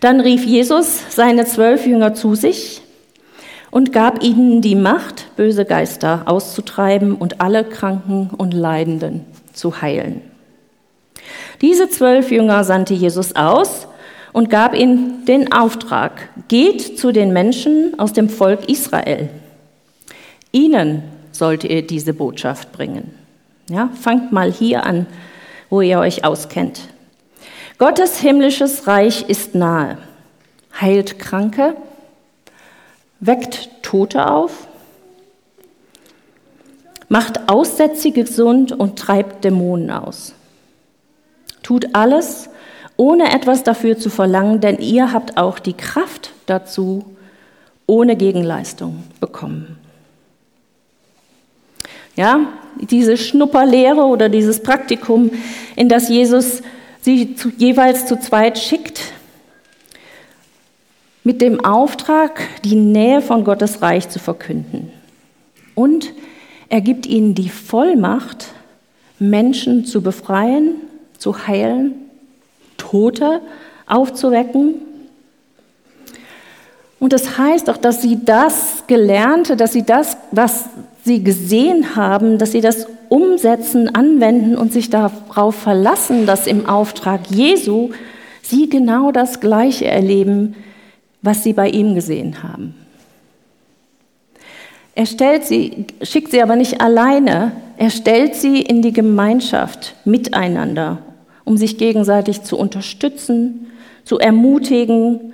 Dann 0.00 0.20
rief 0.20 0.46
Jesus 0.46 1.00
seine 1.10 1.44
zwölf 1.44 1.86
Jünger 1.86 2.14
zu 2.14 2.34
sich 2.34 2.82
und 3.72 3.92
gab 3.92 4.22
ihnen 4.22 4.60
die 4.60 4.76
Macht, 4.76 5.34
böse 5.34 5.64
Geister 5.64 6.22
auszutreiben 6.26 7.16
und 7.16 7.40
alle 7.40 7.64
Kranken 7.64 8.30
und 8.36 8.54
Leidenden 8.54 9.24
zu 9.54 9.80
heilen. 9.80 10.20
Diese 11.62 11.88
zwölf 11.88 12.30
Jünger 12.30 12.64
sandte 12.64 12.94
Jesus 12.94 13.34
aus 13.34 13.88
und 14.32 14.50
gab 14.50 14.76
ihnen 14.76 15.24
den 15.24 15.52
Auftrag, 15.52 16.28
geht 16.48 16.98
zu 16.98 17.12
den 17.12 17.32
Menschen 17.32 17.98
aus 17.98 18.12
dem 18.12 18.28
Volk 18.28 18.68
Israel. 18.68 19.30
Ihnen 20.52 21.02
sollt 21.32 21.64
ihr 21.64 21.86
diese 21.86 22.12
Botschaft 22.12 22.72
bringen. 22.72 23.14
Ja, 23.70 23.88
fangt 23.98 24.32
mal 24.32 24.52
hier 24.52 24.84
an, 24.84 25.06
wo 25.70 25.80
ihr 25.80 25.98
euch 25.98 26.26
auskennt. 26.26 26.88
Gottes 27.78 28.18
himmlisches 28.18 28.86
Reich 28.86 29.24
ist 29.28 29.54
nahe, 29.54 29.96
heilt 30.78 31.18
Kranke, 31.18 31.74
weckt 33.22 33.70
Tote 33.82 34.30
auf, 34.30 34.66
macht 37.08 37.48
Aussätzige 37.48 38.24
gesund 38.24 38.72
und 38.72 38.98
treibt 38.98 39.44
Dämonen 39.44 39.90
aus. 39.90 40.34
Tut 41.62 41.94
alles, 41.94 42.50
ohne 42.96 43.32
etwas 43.32 43.62
dafür 43.62 43.96
zu 43.96 44.10
verlangen, 44.10 44.60
denn 44.60 44.78
ihr 44.78 45.12
habt 45.12 45.38
auch 45.38 45.58
die 45.58 45.72
Kraft 45.72 46.32
dazu 46.46 47.04
ohne 47.86 48.16
Gegenleistung 48.16 49.04
bekommen. 49.20 49.78
Ja, 52.16 52.40
diese 52.80 53.16
Schnupperlehre 53.16 54.02
oder 54.02 54.28
dieses 54.28 54.62
Praktikum, 54.62 55.30
in 55.76 55.88
das 55.88 56.08
Jesus 56.08 56.62
sie 57.00 57.34
zu, 57.34 57.50
jeweils 57.56 58.06
zu 58.06 58.18
zweit 58.18 58.58
schickt, 58.58 59.00
mit 61.24 61.40
dem 61.40 61.64
Auftrag, 61.64 62.42
die 62.64 62.74
Nähe 62.74 63.20
von 63.20 63.44
Gottes 63.44 63.82
Reich 63.82 64.08
zu 64.08 64.18
verkünden. 64.18 64.90
Und 65.74 66.12
er 66.68 66.80
gibt 66.80 67.06
ihnen 67.06 67.34
die 67.34 67.48
Vollmacht, 67.48 68.48
Menschen 69.18 69.84
zu 69.84 70.02
befreien 70.02 70.74
zu 71.22 71.46
heilen, 71.46 71.94
Tote 72.76 73.40
aufzuwecken. 73.86 74.74
Und 76.98 77.12
das 77.12 77.38
heißt 77.38 77.70
auch, 77.70 77.76
dass 77.76 78.02
sie 78.02 78.24
das 78.24 78.84
Gelernte, 78.88 79.56
dass 79.56 79.72
sie 79.72 79.84
das, 79.84 80.16
was 80.32 80.64
sie 81.04 81.22
gesehen 81.22 81.94
haben, 81.94 82.38
dass 82.38 82.52
sie 82.52 82.60
das 82.60 82.86
umsetzen, 83.08 83.94
anwenden 83.94 84.56
und 84.56 84.72
sich 84.72 84.90
darauf 84.90 85.54
verlassen, 85.54 86.26
dass 86.26 86.46
im 86.46 86.66
Auftrag 86.66 87.20
Jesu 87.30 87.90
sie 88.42 88.68
genau 88.68 89.12
das 89.12 89.40
Gleiche 89.40 89.86
erleben, 89.86 90.56
was 91.22 91.42
sie 91.42 91.52
bei 91.52 91.68
ihm 91.68 91.94
gesehen 91.94 92.42
haben. 92.42 92.74
Er 94.94 95.06
stellt 95.06 95.44
sie, 95.44 95.86
schickt 96.02 96.30
sie 96.30 96.42
aber 96.42 96.56
nicht 96.56 96.80
alleine, 96.80 97.52
er 97.78 97.90
stellt 97.90 98.34
sie 98.34 98.60
in 98.60 98.82
die 98.82 98.92
Gemeinschaft 98.92 99.94
miteinander 100.04 100.98
um 101.44 101.56
sich 101.56 101.78
gegenseitig 101.78 102.42
zu 102.42 102.56
unterstützen, 102.56 103.72
zu 104.04 104.18
ermutigen 104.18 105.32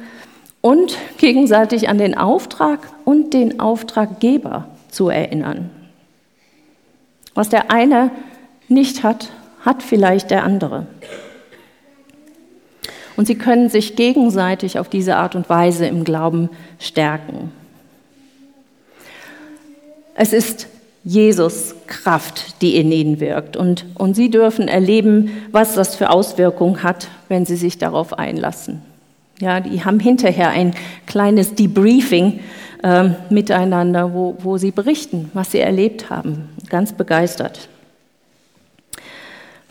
und 0.60 0.96
gegenseitig 1.18 1.88
an 1.88 1.98
den 1.98 2.16
Auftrag 2.16 2.80
und 3.04 3.34
den 3.34 3.60
Auftraggeber 3.60 4.68
zu 4.90 5.08
erinnern. 5.08 5.70
Was 7.34 7.48
der 7.48 7.70
eine 7.70 8.10
nicht 8.68 9.02
hat, 9.02 9.30
hat 9.60 9.82
vielleicht 9.82 10.30
der 10.30 10.44
andere. 10.44 10.86
Und 13.18 13.26
sie 13.26 13.34
können 13.34 13.68
sich 13.68 13.96
gegenseitig 13.96 14.78
auf 14.78 14.88
diese 14.88 15.16
Art 15.16 15.34
und 15.34 15.48
Weise 15.48 15.86
im 15.86 16.04
Glauben 16.04 16.50
stärken. 16.78 17.50
Es 20.14 20.32
ist 20.32 20.68
Jesus 21.02 21.74
Kraft, 21.88 22.62
die 22.62 22.76
in 22.76 22.92
ihnen 22.92 23.18
wirkt. 23.18 23.56
Und, 23.56 23.86
und 23.96 24.14
sie 24.14 24.30
dürfen 24.30 24.68
erleben, 24.68 25.32
was 25.50 25.74
das 25.74 25.96
für 25.96 26.10
Auswirkungen 26.10 26.84
hat, 26.84 27.08
wenn 27.26 27.44
sie 27.44 27.56
sich 27.56 27.76
darauf 27.76 28.16
einlassen. 28.16 28.82
Ja, 29.40 29.58
die 29.58 29.84
haben 29.84 29.98
hinterher 29.98 30.50
ein 30.50 30.72
kleines 31.08 31.56
Debriefing 31.56 32.38
äh, 32.84 33.08
miteinander, 33.30 34.14
wo, 34.14 34.36
wo 34.38 34.58
sie 34.58 34.70
berichten, 34.70 35.28
was 35.34 35.50
sie 35.50 35.58
erlebt 35.58 36.08
haben. 36.08 36.50
Ganz 36.70 36.92
begeistert. 36.92 37.68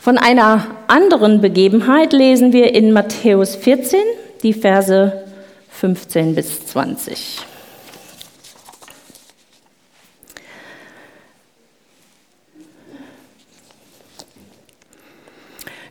Von 0.08 0.16
einer 0.16 0.64
anderen 0.86 1.42
Begebenheit 1.42 2.14
lesen 2.14 2.54
wir 2.54 2.74
in 2.74 2.92
Matthäus 2.92 3.56
14 3.56 4.00
die 4.42 4.54
Verse 4.54 5.26
15 5.68 6.34
bis 6.34 6.64
20. 6.64 7.40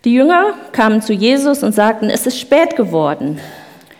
Die 0.03 0.13
Jünger 0.13 0.55
kamen 0.71 1.03
zu 1.03 1.13
Jesus 1.13 1.61
und 1.61 1.73
sagten, 1.73 2.09
es 2.09 2.25
ist 2.25 2.39
spät 2.39 2.75
geworden. 2.75 3.39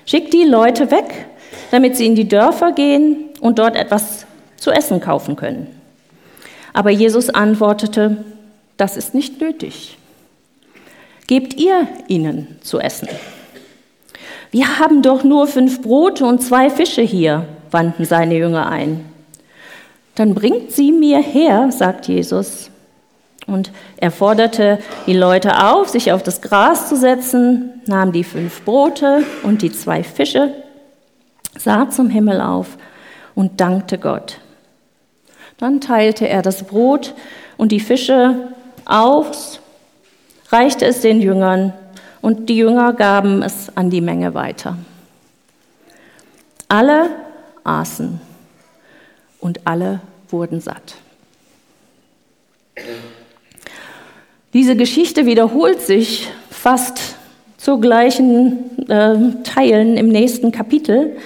Schickt 0.07 0.33
die 0.33 0.45
Leute 0.45 0.89
weg, 0.89 1.27
damit 1.69 1.95
sie 1.95 2.07
in 2.07 2.15
die 2.15 2.27
Dörfer 2.27 2.71
gehen 2.71 3.29
und 3.39 3.59
dort 3.59 3.75
etwas 3.75 4.25
zu 4.55 4.71
essen 4.71 5.00
kaufen 5.00 5.36
können. 5.36 5.79
Aber 6.74 6.89
Jesus 6.89 7.29
antwortete, 7.29 8.25
das 8.77 8.97
ist 8.97 9.13
nicht 9.13 9.39
nötig. 9.39 10.00
Gebt 11.27 11.55
ihr 11.55 11.88
ihnen 12.07 12.57
zu 12.62 12.79
essen. 12.79 13.10
Wir 14.51 14.79
haben 14.79 15.01
doch 15.01 15.24
nur 15.24 15.46
fünf 15.48 15.81
Brote 15.81 16.25
und 16.25 16.41
zwei 16.41 16.69
Fische 16.69 17.01
hier, 17.01 17.46
wandten 17.69 18.05
seine 18.05 18.38
Jünger 18.38 18.69
ein. 18.69 19.05
Dann 20.15 20.34
bringt 20.34 20.72
sie 20.72 20.91
mir 20.91 21.19
her, 21.19 21.69
sagt 21.72 22.07
Jesus. 22.07 22.72
Und 23.46 23.72
er 23.98 24.12
forderte 24.12 24.79
die 25.05 25.13
Leute 25.13 25.63
auf, 25.65 25.89
sich 25.89 26.12
auf 26.12 26.24
das 26.24 26.41
Gras 26.41 26.89
zu 26.89 26.96
setzen, 26.96 27.81
nahm 27.86 28.12
die 28.12 28.24
fünf 28.24 28.63
Brote 28.63 29.24
und 29.43 29.62
die 29.62 29.72
zwei 29.72 30.03
Fische, 30.03 30.53
sah 31.57 31.89
zum 31.89 32.10
Himmel 32.10 32.41
auf 32.41 32.77
und 33.36 33.62
dankte 33.62 33.98
Gott. 33.98 34.39
Dann 35.57 35.81
teilte 35.81 36.27
er 36.27 36.41
das 36.41 36.63
Brot 36.63 37.13
und 37.57 37.72
die 37.72 37.79
Fische 37.79 38.50
aus, 38.86 39.60
reichte 40.57 40.85
es 40.85 41.01
den 41.01 41.21
Jüngern 41.21 41.71
und 42.21 42.49
die 42.49 42.57
Jünger 42.57 42.93
gaben 42.93 43.43
es 43.43 43.69
an 43.75 43.91
die 43.91 44.01
Menge 44.01 44.33
weiter. 44.33 44.75
Alle 46.67 47.11
aßen 47.63 48.19
und 49.39 49.67
alle 49.67 50.01
wurden 50.29 50.59
satt. 50.59 50.95
Diese 54.53 54.75
Geschichte 54.75 55.27
wiederholt 55.27 55.79
sich 55.81 56.27
fast 56.49 57.15
zu 57.57 57.79
gleichen 57.79 58.89
äh, 58.89 59.43
Teilen 59.43 59.95
im 59.95 60.07
nächsten 60.07 60.51
Kapitel. 60.51 61.17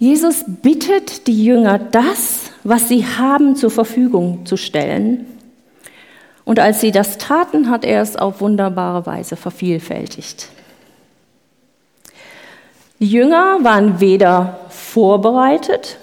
Jesus 0.00 0.44
bittet 0.46 1.28
die 1.28 1.44
Jünger, 1.44 1.78
das, 1.78 2.50
was 2.64 2.88
sie 2.88 3.06
haben, 3.06 3.54
zur 3.54 3.70
Verfügung 3.70 4.44
zu 4.44 4.56
stellen. 4.56 5.37
Und 6.48 6.58
als 6.60 6.80
sie 6.80 6.92
das 6.92 7.18
taten, 7.18 7.68
hat 7.68 7.84
er 7.84 8.00
es 8.00 8.16
auf 8.16 8.40
wunderbare 8.40 9.04
Weise 9.04 9.36
vervielfältigt. 9.36 10.48
Die 13.00 13.06
Jünger 13.06 13.58
waren 13.64 14.00
weder 14.00 14.58
vorbereitet, 14.70 15.98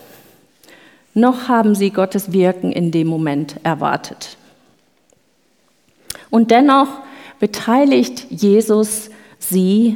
noch 1.16 1.48
haben 1.48 1.74
sie 1.74 1.90
Gottes 1.90 2.32
Wirken 2.32 2.72
in 2.72 2.92
dem 2.92 3.08
Moment 3.08 3.56
erwartet. 3.64 4.38
Und 6.30 6.52
dennoch 6.52 6.90
beteiligt 7.40 8.28
Jesus 8.30 9.10
sie 9.40 9.96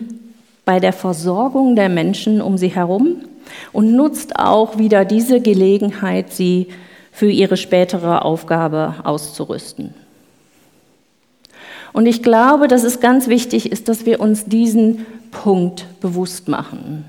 bei 0.66 0.80
der 0.80 0.94
Versorgung 0.94 1.76
der 1.76 1.90
Menschen 1.90 2.42
um 2.42 2.58
sie 2.58 2.70
herum 2.70 3.18
und 3.72 3.96
nutzt 3.96 4.40
auch 4.40 4.80
wieder 4.80 5.06
diese 5.06 5.42
Gelegenheit, 5.42 6.34
sie 6.34 6.70
für 7.12 7.30
ihre 7.30 7.56
spätere 7.56 8.26
Aufgabe 8.26 8.96
auszurüsten. 9.04 9.94
Und 12.00 12.06
ich 12.06 12.24
glaube, 12.24 12.70
dass 12.70 12.86
es 12.86 13.02
ganz 13.02 13.28
wichtig 13.28 13.74
ist, 13.74 13.90
dass 13.90 14.06
wir 14.06 14.22
uns 14.22 14.46
diesen 14.46 15.06
Punkt 15.32 15.86
bewusst 16.00 16.48
machen. 16.48 17.04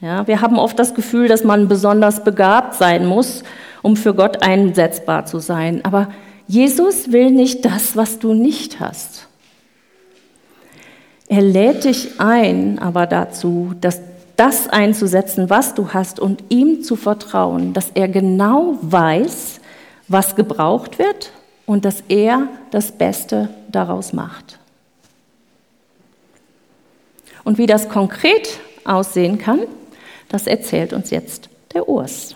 Ja, 0.00 0.26
wir 0.26 0.40
haben 0.40 0.58
oft 0.58 0.78
das 0.78 0.94
Gefühl, 0.94 1.28
dass 1.28 1.44
man 1.44 1.68
besonders 1.68 2.24
begabt 2.24 2.72
sein 2.72 3.04
muss, 3.04 3.44
um 3.82 3.96
für 3.98 4.14
Gott 4.14 4.42
einsetzbar 4.42 5.26
zu 5.26 5.40
sein. 5.40 5.84
Aber 5.84 6.08
Jesus 6.48 7.12
will 7.12 7.32
nicht 7.32 7.66
das, 7.66 7.98
was 7.98 8.18
du 8.18 8.32
nicht 8.32 8.80
hast. 8.80 9.28
Er 11.28 11.42
lädt 11.42 11.84
dich 11.84 12.18
ein, 12.18 12.78
aber 12.78 13.06
dazu, 13.06 13.74
dass 13.82 14.00
das 14.36 14.70
einzusetzen, 14.70 15.50
was 15.50 15.74
du 15.74 15.92
hast 15.92 16.18
und 16.18 16.44
ihm 16.48 16.82
zu 16.82 16.96
vertrauen, 16.96 17.74
dass 17.74 17.90
er 17.90 18.08
genau 18.08 18.78
weiß, 18.80 19.60
was 20.08 20.34
gebraucht 20.34 20.98
wird 20.98 21.30
und 21.66 21.84
dass 21.84 22.02
er 22.08 22.48
das 22.70 22.92
Beste 22.92 23.48
daraus 23.68 24.12
macht. 24.12 24.58
Und 27.44 27.58
wie 27.58 27.66
das 27.66 27.88
konkret 27.88 28.60
aussehen 28.84 29.38
kann, 29.38 29.60
das 30.28 30.46
erzählt 30.46 30.92
uns 30.92 31.10
jetzt 31.10 31.48
der 31.74 31.88
Urs. 31.88 32.34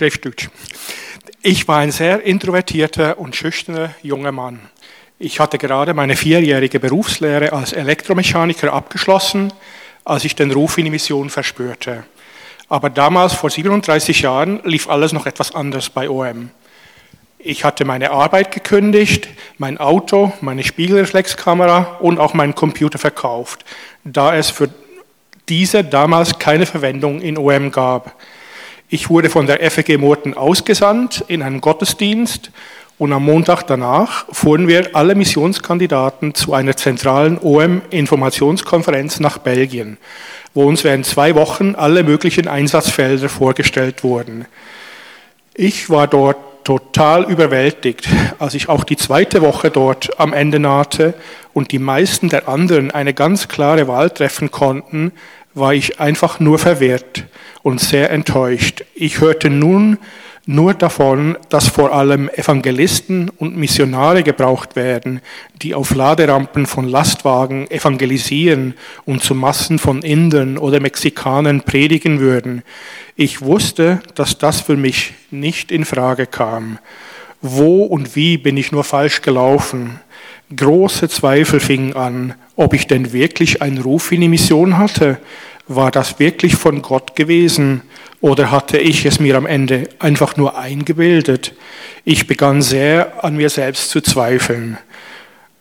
Schriftdeutsch. 0.00 0.48
Ich 1.42 1.68
war 1.68 1.80
ein 1.80 1.90
sehr 1.90 2.22
introvertierter 2.22 3.18
und 3.18 3.36
schüchterner 3.36 3.94
junger 4.02 4.32
Mann. 4.32 4.70
Ich 5.22 5.38
hatte 5.38 5.58
gerade 5.58 5.92
meine 5.92 6.16
vierjährige 6.16 6.80
Berufslehre 6.80 7.52
als 7.52 7.74
Elektromechaniker 7.74 8.72
abgeschlossen, 8.72 9.52
als 10.02 10.24
ich 10.24 10.34
den 10.34 10.50
Ruf 10.50 10.78
in 10.78 10.86
die 10.86 10.90
Mission 10.90 11.28
verspürte. 11.28 12.04
Aber 12.70 12.88
damals, 12.88 13.34
vor 13.34 13.50
37 13.50 14.22
Jahren, 14.22 14.60
lief 14.64 14.88
alles 14.88 15.12
noch 15.12 15.26
etwas 15.26 15.54
anders 15.54 15.90
bei 15.90 16.08
OM. 16.08 16.48
Ich 17.38 17.64
hatte 17.64 17.84
meine 17.84 18.12
Arbeit 18.12 18.50
gekündigt, 18.50 19.28
mein 19.58 19.76
Auto, 19.76 20.32
meine 20.40 20.64
Spiegelreflexkamera 20.64 21.98
und 22.00 22.18
auch 22.18 22.32
meinen 22.32 22.54
Computer 22.54 22.98
verkauft, 22.98 23.66
da 24.04 24.34
es 24.34 24.48
für 24.48 24.70
diese 25.50 25.84
damals 25.84 26.38
keine 26.38 26.64
Verwendung 26.64 27.20
in 27.20 27.36
OM 27.36 27.72
gab. 27.72 28.16
Ich 28.88 29.10
wurde 29.10 29.28
von 29.28 29.46
der 29.46 29.70
FEG 29.70 29.98
Murten 29.98 30.34
ausgesandt 30.34 31.22
in 31.28 31.42
einen 31.42 31.60
Gottesdienst 31.60 32.50
und 33.00 33.14
am 33.14 33.24
Montag 33.24 33.62
danach 33.62 34.26
fuhren 34.30 34.68
wir 34.68 34.90
alle 34.92 35.14
Missionskandidaten 35.14 36.34
zu 36.34 36.52
einer 36.52 36.76
zentralen 36.76 37.38
OM-Informationskonferenz 37.38 39.20
nach 39.20 39.38
Belgien, 39.38 39.96
wo 40.52 40.64
uns 40.64 40.84
während 40.84 41.06
zwei 41.06 41.34
Wochen 41.34 41.74
alle 41.76 42.02
möglichen 42.02 42.46
Einsatzfelder 42.46 43.30
vorgestellt 43.30 44.04
wurden. 44.04 44.44
Ich 45.54 45.88
war 45.88 46.08
dort 46.08 46.36
total 46.64 47.24
überwältigt, 47.24 48.06
als 48.38 48.52
ich 48.52 48.68
auch 48.68 48.84
die 48.84 48.98
zweite 48.98 49.40
Woche 49.40 49.70
dort 49.70 50.20
am 50.20 50.34
Ende 50.34 50.58
nahte 50.58 51.14
und 51.54 51.72
die 51.72 51.78
meisten 51.78 52.28
der 52.28 52.48
anderen 52.48 52.90
eine 52.90 53.14
ganz 53.14 53.48
klare 53.48 53.88
Wahl 53.88 54.10
treffen 54.10 54.50
konnten, 54.50 55.12
war 55.54 55.72
ich 55.72 56.00
einfach 56.00 56.38
nur 56.38 56.58
verwirrt 56.58 57.24
und 57.62 57.80
sehr 57.80 58.10
enttäuscht. 58.10 58.84
Ich 58.94 59.22
hörte 59.22 59.48
nun 59.48 59.96
nur 60.50 60.74
davon, 60.74 61.38
dass 61.48 61.68
vor 61.68 61.92
allem 61.92 62.28
Evangelisten 62.28 63.30
und 63.38 63.56
Missionare 63.56 64.24
gebraucht 64.24 64.74
werden, 64.74 65.20
die 65.62 65.74
auf 65.74 65.94
Laderampen 65.94 66.66
von 66.66 66.88
Lastwagen 66.88 67.70
evangelisieren 67.70 68.74
und 69.04 69.22
zu 69.22 69.36
Massen 69.36 69.78
von 69.78 70.02
Indern 70.02 70.58
oder 70.58 70.80
Mexikanern 70.80 71.62
predigen 71.62 72.18
würden. 72.18 72.62
Ich 73.14 73.42
wusste, 73.42 74.00
dass 74.16 74.38
das 74.38 74.60
für 74.60 74.76
mich 74.76 75.14
nicht 75.30 75.70
in 75.70 75.84
Frage 75.84 76.26
kam. 76.26 76.78
Wo 77.40 77.84
und 77.84 78.16
wie 78.16 78.36
bin 78.36 78.56
ich 78.56 78.72
nur 78.72 78.82
falsch 78.82 79.22
gelaufen? 79.22 80.00
Große 80.54 81.08
Zweifel 81.08 81.60
fingen 81.60 81.94
an, 81.94 82.34
ob 82.56 82.74
ich 82.74 82.88
denn 82.88 83.12
wirklich 83.12 83.62
einen 83.62 83.78
Ruf 83.78 84.10
in 84.10 84.22
die 84.22 84.28
Mission 84.28 84.78
hatte. 84.78 85.18
War 85.68 85.92
das 85.92 86.18
wirklich 86.18 86.56
von 86.56 86.82
Gott 86.82 87.14
gewesen 87.14 87.82
oder 88.20 88.50
hatte 88.50 88.78
ich 88.78 89.06
es 89.06 89.20
mir 89.20 89.36
am 89.36 89.46
Ende 89.46 89.88
einfach 89.98 90.36
nur 90.36 90.58
eingebildet? 90.58 91.54
Ich 92.04 92.26
begann 92.26 92.62
sehr 92.62 93.24
an 93.24 93.36
mir 93.36 93.50
selbst 93.50 93.90
zu 93.90 94.00
zweifeln. 94.00 94.78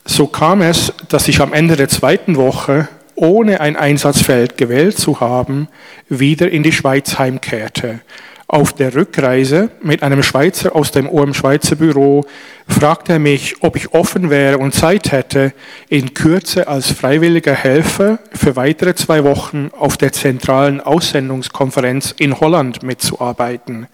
So 0.05 0.27
kam 0.27 0.61
es, 0.61 0.93
dass 1.07 1.27
ich 1.27 1.39
am 1.39 1.53
Ende 1.53 1.75
der 1.75 1.89
zweiten 1.89 2.35
Woche, 2.35 2.87
ohne 3.15 3.61
ein 3.61 3.75
Einsatzfeld 3.75 4.57
gewählt 4.57 4.97
zu 4.97 5.19
haben, 5.19 5.67
wieder 6.07 6.49
in 6.49 6.63
die 6.63 6.71
Schweiz 6.71 7.19
heimkehrte 7.19 8.01
auf 8.49 8.73
der 8.73 8.95
Rückreise 8.95 9.69
mit 9.83 10.01
einem 10.01 10.23
Schweizer 10.23 10.75
aus 10.75 10.91
dem 10.91 11.07
OM 11.07 11.35
Schweizer 11.35 11.75
Büro 11.75 12.25
fragte 12.67 13.13
er 13.13 13.19
mich, 13.19 13.61
ob 13.61 13.75
ich 13.75 13.93
offen 13.93 14.31
wäre 14.31 14.57
und 14.57 14.73
Zeit 14.73 15.11
hätte, 15.11 15.53
in 15.87 16.15
Kürze 16.15 16.67
als 16.67 16.91
freiwilliger 16.91 17.53
Helfer 17.53 18.17
für 18.33 18.55
weitere 18.55 18.95
zwei 18.95 19.23
Wochen 19.23 19.69
auf 19.77 19.97
der 19.97 20.13
zentralen 20.13 20.81
Aussendungskonferenz 20.81 22.15
in 22.17 22.39
Holland 22.39 22.81
mitzuarbeiten. 22.81 23.85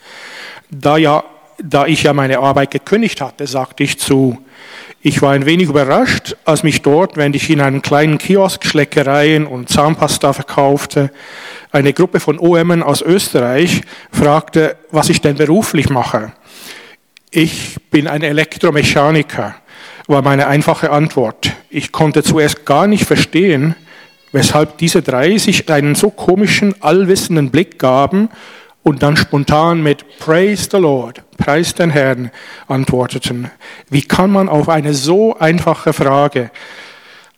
Da, 0.72 0.96
ja, 0.96 1.26
da 1.62 1.86
ich 1.86 2.04
ja 2.04 2.14
meine 2.14 2.40
Arbeit 2.40 2.72
gekündigt 2.72 3.20
hatte, 3.20 3.48
sagte 3.48 3.84
ich 3.84 4.00
zu. 4.00 4.38
Ich 5.08 5.22
war 5.22 5.34
ein 5.34 5.46
wenig 5.46 5.70
überrascht, 5.70 6.36
als 6.46 6.64
mich 6.64 6.82
dort, 6.82 7.16
während 7.16 7.36
ich 7.36 7.48
in 7.52 7.62
einem 7.62 7.84
kleinen 7.84 8.18
Kiosk 8.18 8.66
Schleckereien 8.66 9.46
und 9.46 9.70
Zahnpasta 9.70 10.34
verkaufte, 10.34 11.12
eine 11.72 11.94
Gruppe 11.94 12.20
von 12.20 12.40
OMen 12.40 12.82
aus 12.82 13.04
Österreich 13.04 13.82
fragte, 14.12 14.78
was 14.90 15.10
ich 15.10 15.22
denn 15.22 15.36
beruflich 15.36 15.92
mache. 15.92 16.32
Ich 17.30 17.76
bin 17.92 18.08
ein 18.08 18.24
Elektromechaniker, 18.24 19.54
war 20.08 20.24
meine 20.24 20.48
einfache 20.48 20.90
Antwort. 20.90 21.52
Ich 21.70 21.92
konnte 21.92 22.24
zuerst 22.24 22.66
gar 22.66 22.88
nicht 22.88 23.06
verstehen, 23.06 23.76
weshalb 24.32 24.80
diese 24.80 25.04
drei 25.04 25.38
sich 25.38 25.70
einen 25.70 25.94
so 25.94 26.10
komischen, 26.10 26.82
allwissenden 26.82 27.52
Blick 27.52 27.78
gaben 27.78 28.30
und 28.86 29.02
dann 29.02 29.18
spontan 29.18 29.82
mit 29.82 30.20
Praise 30.20 30.70
the 30.72 30.78
Lord, 30.78 31.24
Preis 31.38 31.74
den 31.74 31.90
Herrn 31.90 32.30
antworteten. 32.68 33.50
Wie 33.90 34.04
kann 34.04 34.30
man 34.30 34.48
auf 34.48 34.70
eine 34.70 34.94
so 34.94 35.36
einfache 35.40 35.92
Frage, 35.92 36.52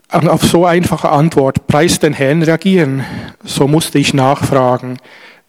auf 0.10 0.43
so 0.43 0.65
einfache 0.65 1.07
Antwort, 1.07 1.65
Preis 1.67 1.99
den 1.99 2.12
Herrn 2.12 2.43
reagieren? 2.43 3.05
So 3.45 3.65
musste 3.65 3.97
ich 3.97 4.13
nachfragen, 4.13 4.97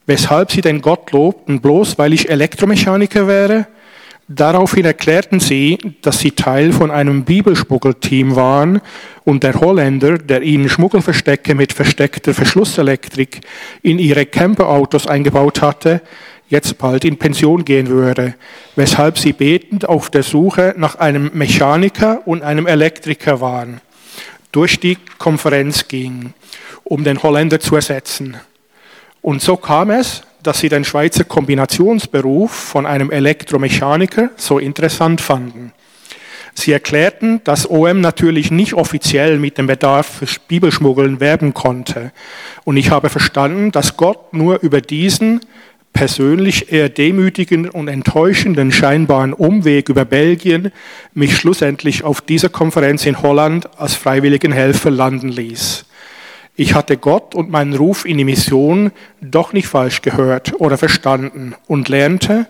weshalb 0.07 0.53
sie 0.53 0.61
den 0.61 0.83
Gott 0.83 1.11
lobten, 1.11 1.61
bloß 1.61 1.99
weil 1.99 2.13
ich 2.13 2.31
Elektromechaniker 2.31 3.27
wäre? 3.27 3.67
Daraufhin 4.31 4.85
erklärten 4.85 5.41
sie, 5.41 5.79
dass 6.03 6.19
sie 6.19 6.33
Teil 6.33 6.75
von 6.75 6.91
einem 6.91 7.25
Bibelschmuggelteam 7.25 8.37
waren 8.37 8.83
und 9.25 9.43
der 9.43 9.55
Holländer, 9.55 10.19
der 10.19 10.43
ihnen 10.43 10.69
Schmuggelverstecke 10.69 11.55
mit 11.55 11.73
versteckter 11.73 12.35
Verschlusselektrik 12.35 13.41
in 13.83 13.99
ihre 13.99 14.27
Camperautos 14.27 15.07
eingebaut 15.07 15.63
hatte, 15.63 16.03
jetzt 16.51 16.77
bald 16.77 17.07
in 17.07 17.17
Pension 17.17 17.65
gehen 17.65 17.89
würde, 17.89 18.35
weshalb 18.77 19.19
sie 19.19 19.33
betend 19.33 19.89
auf 19.89 20.11
der 20.11 20.23
Suche 20.23 20.75
nach 20.77 20.97
einem 20.97 21.31
Mechaniker 21.33 22.21
und 22.27 22.43
einem 22.43 22.67
Elektriker 22.67 23.41
waren, 23.41 23.81
durch 24.53 24.79
die 24.79 24.99
Konferenz 25.17 25.89
ging, 25.89 26.35
um 26.85 27.03
den 27.03 27.23
Holländer 27.23 27.61
zu 27.61 27.77
ersetzen. 27.77 28.37
Und 29.23 29.41
so 29.41 29.57
kam 29.57 29.91
es, 29.91 30.23
dass 30.43 30.61
sie 30.61 30.69
den 30.69 30.85
Schweizer 30.85 31.25
Kombinationsberuf 31.25 32.51
von 32.51 32.87
einem 32.87 33.11
Elektromechaniker 33.11 34.31
so 34.37 34.59
interessant 34.59 35.21
fanden. 35.21 35.73
Sie 36.55 36.73
erklärten, 36.73 37.41
dass 37.45 37.71
OM 37.71 38.01
natürlich 38.01 38.51
nicht 38.51 38.75
offiziell 38.75 39.39
mit 39.39 39.59
dem 39.59 39.69
Bedarf 39.69 40.19
für 40.19 40.27
Bibelschmuggeln 40.49 41.21
werben 41.21 41.55
konnte. 41.55 42.11
Und 42.65 42.77
ich 42.77 42.91
habe 42.91 43.11
verstanden, 43.11 43.71
dass 43.71 43.97
Gott 43.97 44.33
nur 44.33 44.61
über 44.63 44.81
diesen 44.81 45.41
persönlich 45.93 46.73
eher 46.73 46.89
demütigenden 46.89 47.71
und 47.71 47.89
enttäuschenden 47.89 48.73
scheinbaren 48.73 49.33
Umweg 49.33 49.89
über 49.89 50.05
Belgien 50.05 50.73
mich 51.15 51.37
schlussendlich 51.37 52.05
auf 52.05 52.21
dieser 52.21 52.49
Konferenz 52.49 53.07
in 53.07 53.23
Holland 53.23 53.69
als 53.79 53.95
freiwilligen 53.95 54.53
Helfer 54.53 54.91
landen 54.91 55.29
ließ. 55.29 55.88
Ich 56.61 56.75
hatte 56.75 56.97
Gott 56.97 57.37
und 57.37 57.53
meinen 57.53 57.73
Ruf 57.73 58.05
in 58.05 58.19
die 58.19 58.25
Mission 58.25 58.91
doch 59.21 59.53
nicht 59.53 59.69
falsch 59.69 60.03
gehört 60.03 60.61
oder 60.61 60.77
verstanden 60.77 61.55
und 61.69 61.89
lernte, 61.89 62.49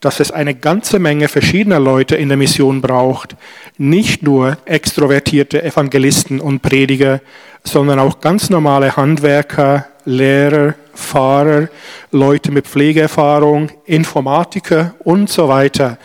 dass 0.00 0.20
es 0.20 0.30
eine 0.30 0.54
ganze 0.54 0.98
Menge 0.98 1.26
verschiedener 1.28 1.80
Leute 1.80 2.16
in 2.16 2.28
der 2.28 2.36
Mission 2.36 2.82
braucht. 2.82 3.34
Nicht 3.78 4.22
nur 4.22 4.58
extrovertierte 4.66 5.64
Evangelisten 5.64 6.38
und 6.38 6.60
Prediger, 6.60 7.22
sondern 7.64 7.98
auch 7.98 8.20
ganz 8.20 8.50
normale 8.50 8.94
Handwerker, 8.94 9.86
Lehrer, 10.04 10.74
Fahrer, 10.92 11.70
Leute 12.12 12.52
mit 12.52 12.66
Pflegeerfahrung, 12.66 13.70
Informatiker 13.86 14.96
und 14.98 15.30
so 15.30 15.48
weiter. 15.48 15.96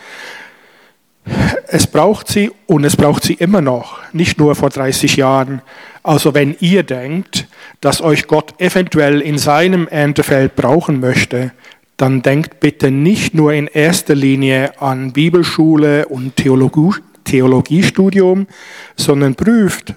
Es 1.68 1.86
braucht 1.86 2.28
sie 2.28 2.50
und 2.66 2.84
es 2.84 2.96
braucht 2.96 3.24
sie 3.24 3.34
immer 3.34 3.60
noch, 3.60 3.98
nicht 4.14 4.38
nur 4.38 4.54
vor 4.54 4.70
30 4.70 5.16
Jahren. 5.16 5.60
Also 6.02 6.34
wenn 6.34 6.56
ihr 6.60 6.82
denkt, 6.82 7.46
dass 7.80 8.00
euch 8.00 8.26
Gott 8.26 8.60
eventuell 8.60 9.20
in 9.20 9.38
seinem 9.38 9.86
Erntefeld 9.86 10.56
brauchen 10.56 11.00
möchte, 11.00 11.52
dann 11.96 12.22
denkt 12.22 12.58
bitte 12.58 12.90
nicht 12.90 13.34
nur 13.34 13.52
in 13.52 13.68
erster 13.68 14.14
Linie 14.14 14.80
an 14.80 15.12
Bibelschule 15.12 16.06
und 16.06 16.36
Theologie, 16.36 16.94
Theologiestudium, 17.24 18.48
sondern 18.96 19.36
prüft, 19.36 19.94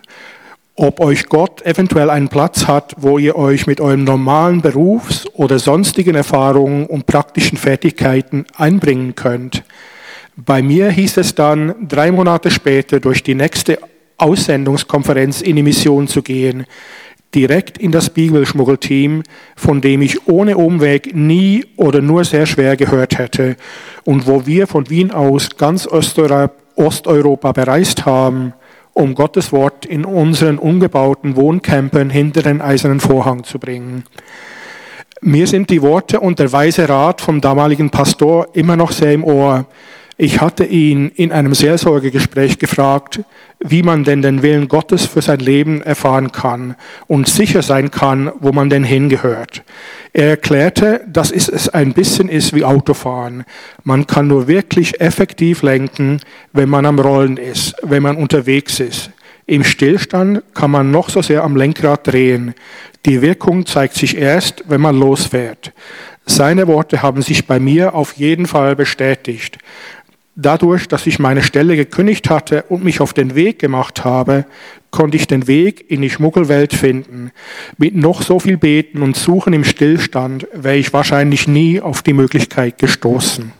ob 0.75 0.99
euch 0.99 1.25
Gott 1.27 1.65
eventuell 1.65 2.09
einen 2.09 2.27
Platz 2.27 2.67
hat, 2.67 2.93
wo 2.97 3.17
ihr 3.17 3.35
euch 3.35 3.65
mit 3.65 3.81
eurem 3.81 4.03
normalen 4.03 4.61
Berufs- 4.61 5.25
oder 5.33 5.57
sonstigen 5.57 6.15
Erfahrungen 6.15 6.85
und 6.85 7.07
praktischen 7.07 7.57
Fertigkeiten 7.57 8.45
einbringen 8.55 9.15
könnt. 9.15 9.63
Bei 10.35 10.61
mir 10.61 10.91
hieß 10.91 11.17
es 11.17 11.33
dann, 11.33 11.73
drei 11.87 12.11
Monate 12.11 12.51
später 12.51 12.99
durch 12.99 13.23
die 13.23 13.35
nächste 13.35 13.79
Aussendungskonferenz 14.17 15.41
in 15.41 15.55
die 15.55 15.63
Mission 15.63 16.07
zu 16.07 16.21
gehen, 16.21 16.65
direkt 17.33 17.77
in 17.77 17.91
das 17.91 18.09
Bibelschmuggelteam, 18.09 19.23
von 19.55 19.81
dem 19.81 20.01
ich 20.01 20.27
ohne 20.27 20.57
Umweg 20.57 21.15
nie 21.15 21.65
oder 21.75 22.01
nur 22.01 22.23
sehr 22.23 22.45
schwer 22.45 22.77
gehört 22.77 23.17
hätte 23.17 23.57
und 24.03 24.27
wo 24.27 24.45
wir 24.45 24.67
von 24.67 24.89
Wien 24.89 25.11
aus 25.11 25.49
ganz 25.57 25.87
Osteuropa 25.87 27.51
bereist 27.51 28.05
haben– 28.05 28.53
um 28.95 29.13
Gottes 29.13 29.51
Wort 29.51 29.85
in 29.85 30.05
unseren 30.05 30.57
ungebauten 30.57 31.35
Wohncampen 31.35 32.09
hinter 32.09 32.41
den 32.41 32.61
eisernen 32.61 33.01
Vorhang 33.01 33.43
zu 33.43 33.59
bringen. 33.59 34.05
Mir 35.21 35.47
sind 35.47 35.69
die 35.69 35.81
Worte 35.81 36.21
und 36.21 36.39
der 36.39 36.51
weise 36.53 36.87
Rat 36.87 37.19
vom 37.19 37.41
damaligen 37.41 37.89
Pastor 37.89 38.47
immer 38.53 38.77
noch 38.77 38.93
sehr 38.93 39.11
im 39.11 39.25
Ohr. 39.25 39.65
Ich 40.17 40.39
hatte 40.39 40.63
ihn 40.63 41.09
in 41.09 41.33
einem 41.33 41.53
Seelsorgegespräch 41.53 42.57
gefragt, 42.57 43.19
wie 43.59 43.83
man 43.83 44.05
denn 44.05 44.21
den 44.21 44.41
Willen 44.43 44.69
Gottes 44.69 45.05
für 45.05 45.21
sein 45.21 45.39
Leben 45.39 45.81
erfahren 45.81 46.31
kann 46.31 46.75
und 47.07 47.27
sicher 47.27 47.61
sein 47.61 47.91
kann, 47.91 48.31
wo 48.39 48.53
man 48.53 48.69
denn 48.69 48.85
hingehört. 48.85 49.63
Er 50.13 50.29
erklärte, 50.29 51.01
dass 51.05 51.31
es 51.31 51.67
ein 51.67 51.91
bisschen 51.91 52.29
ist 52.29 52.53
wie 52.53 52.63
Autofahren. 52.63 53.43
Man 53.83 54.07
kann 54.07 54.27
nur 54.27 54.47
wirklich 54.47 55.01
effektiv 55.01 55.63
lenken, 55.63 56.21
wenn 56.53 56.69
man 56.69 56.85
am 56.85 56.99
Rollen 56.99 57.35
ist, 57.35 57.75
wenn 57.81 58.03
man 58.03 58.15
unterwegs 58.15 58.79
ist. 58.79 59.09
Im 59.47 59.65
Stillstand 59.65 60.43
kann 60.53 60.71
man 60.71 60.91
noch 60.91 61.09
so 61.09 61.21
sehr 61.21 61.43
am 61.43 61.57
Lenkrad 61.57 62.07
drehen. 62.07 62.55
Die 63.05 63.21
Wirkung 63.21 63.65
zeigt 63.65 63.95
sich 63.95 64.17
erst, 64.17 64.63
wenn 64.69 64.79
man 64.81 64.97
losfährt. 64.97 65.73
Seine 66.25 66.67
Worte 66.67 67.03
haben 67.03 67.21
sich 67.21 67.45
bei 67.45 67.59
mir 67.59 67.93
auf 67.93 68.13
jeden 68.13 68.47
Fall 68.47 68.75
bestätigt. 68.75 69.59
Dadurch, 70.37 70.89
dass 70.89 71.07
ich 71.07 71.17
meine 71.17 71.41
Stelle 71.41 71.77
gekündigt 71.77 72.29
hatte 72.29 72.63
und 72.63 72.83
mich 72.83 72.99
auf 72.99 73.13
den 73.13 73.35
Weg 73.35 73.57
gemacht 73.57 74.03
habe, 74.03 74.45
konnte 74.91 75.15
ich 75.15 75.27
den 75.27 75.47
Weg 75.47 75.89
in 75.89 76.01
die 76.01 76.09
Schmuggelwelt 76.09 76.73
finden. 76.73 77.31
Mit 77.77 77.95
noch 77.95 78.21
so 78.21 78.41
viel 78.41 78.57
Beten 78.57 79.01
und 79.01 79.15
Suchen 79.15 79.53
im 79.53 79.63
Stillstand 79.63 80.45
wäre 80.53 80.75
ich 80.75 80.91
wahrscheinlich 80.91 81.47
nie 81.47 81.79
auf 81.79 82.01
die 82.01 82.11
Möglichkeit 82.11 82.77
gestoßen. 82.79 83.53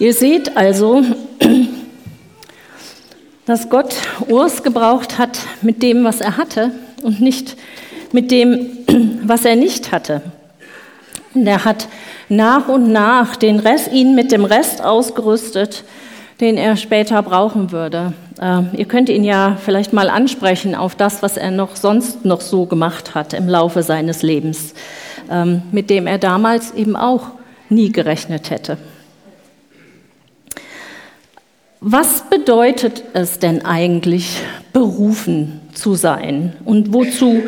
Ihr 0.00 0.12
seht 0.12 0.56
also, 0.56 1.04
dass 3.46 3.70
Gott 3.70 3.94
Urs 4.26 4.64
gebraucht 4.64 5.18
hat 5.18 5.38
mit 5.62 5.80
dem, 5.80 6.02
was 6.02 6.20
er 6.20 6.36
hatte 6.36 6.72
und 7.04 7.20
nicht 7.20 7.56
mit 8.10 8.32
dem, 8.32 8.66
was 9.24 9.44
er 9.44 9.54
nicht 9.54 9.92
hatte. 9.92 10.20
Und 11.34 11.46
er 11.46 11.64
hat 11.64 11.88
nach 12.28 12.68
und 12.68 12.92
nach 12.92 13.36
den 13.36 13.58
Rest, 13.58 13.92
ihn 13.92 14.14
mit 14.14 14.30
dem 14.32 14.44
Rest 14.44 14.82
ausgerüstet, 14.82 15.84
den 16.40 16.56
er 16.56 16.76
später 16.76 17.22
brauchen 17.22 17.72
würde. 17.72 18.12
Äh, 18.40 18.62
ihr 18.76 18.86
könnt 18.86 19.08
ihn 19.08 19.24
ja 19.24 19.56
vielleicht 19.62 19.92
mal 19.92 20.08
ansprechen 20.08 20.74
auf 20.74 20.94
das, 20.94 21.22
was 21.22 21.36
er 21.36 21.50
noch 21.50 21.76
sonst 21.76 22.24
noch 22.24 22.40
so 22.40 22.66
gemacht 22.66 23.14
hat 23.14 23.34
im 23.34 23.48
Laufe 23.48 23.82
seines 23.82 24.22
Lebens, 24.22 24.74
ähm, 25.30 25.62
mit 25.72 25.90
dem 25.90 26.06
er 26.06 26.18
damals 26.18 26.74
eben 26.74 26.96
auch 26.96 27.28
nie 27.68 27.90
gerechnet 27.92 28.50
hätte. 28.50 28.78
Was 31.80 32.30
bedeutet 32.30 33.04
es 33.12 33.38
denn 33.38 33.64
eigentlich, 33.64 34.40
berufen 34.72 35.60
zu 35.74 35.94
sein? 35.94 36.54
Und 36.64 36.94
wozu 36.94 37.42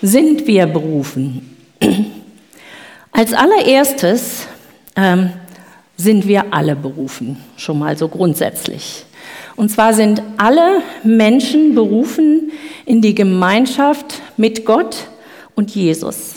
sind 0.00 0.46
wir 0.46 0.66
berufen? 0.66 1.51
Als 3.12 3.34
allererstes 3.34 4.46
ähm, 4.96 5.30
sind 5.98 6.26
wir 6.26 6.54
alle 6.54 6.74
berufen, 6.74 7.36
schon 7.58 7.78
mal 7.78 7.96
so 7.96 8.08
grundsätzlich. 8.08 9.04
Und 9.54 9.70
zwar 9.70 9.92
sind 9.92 10.22
alle 10.38 10.80
Menschen 11.04 11.74
berufen 11.74 12.50
in 12.86 13.02
die 13.02 13.14
Gemeinschaft 13.14 14.22
mit 14.38 14.64
Gott 14.64 14.96
und 15.54 15.70
Jesus. 15.74 16.36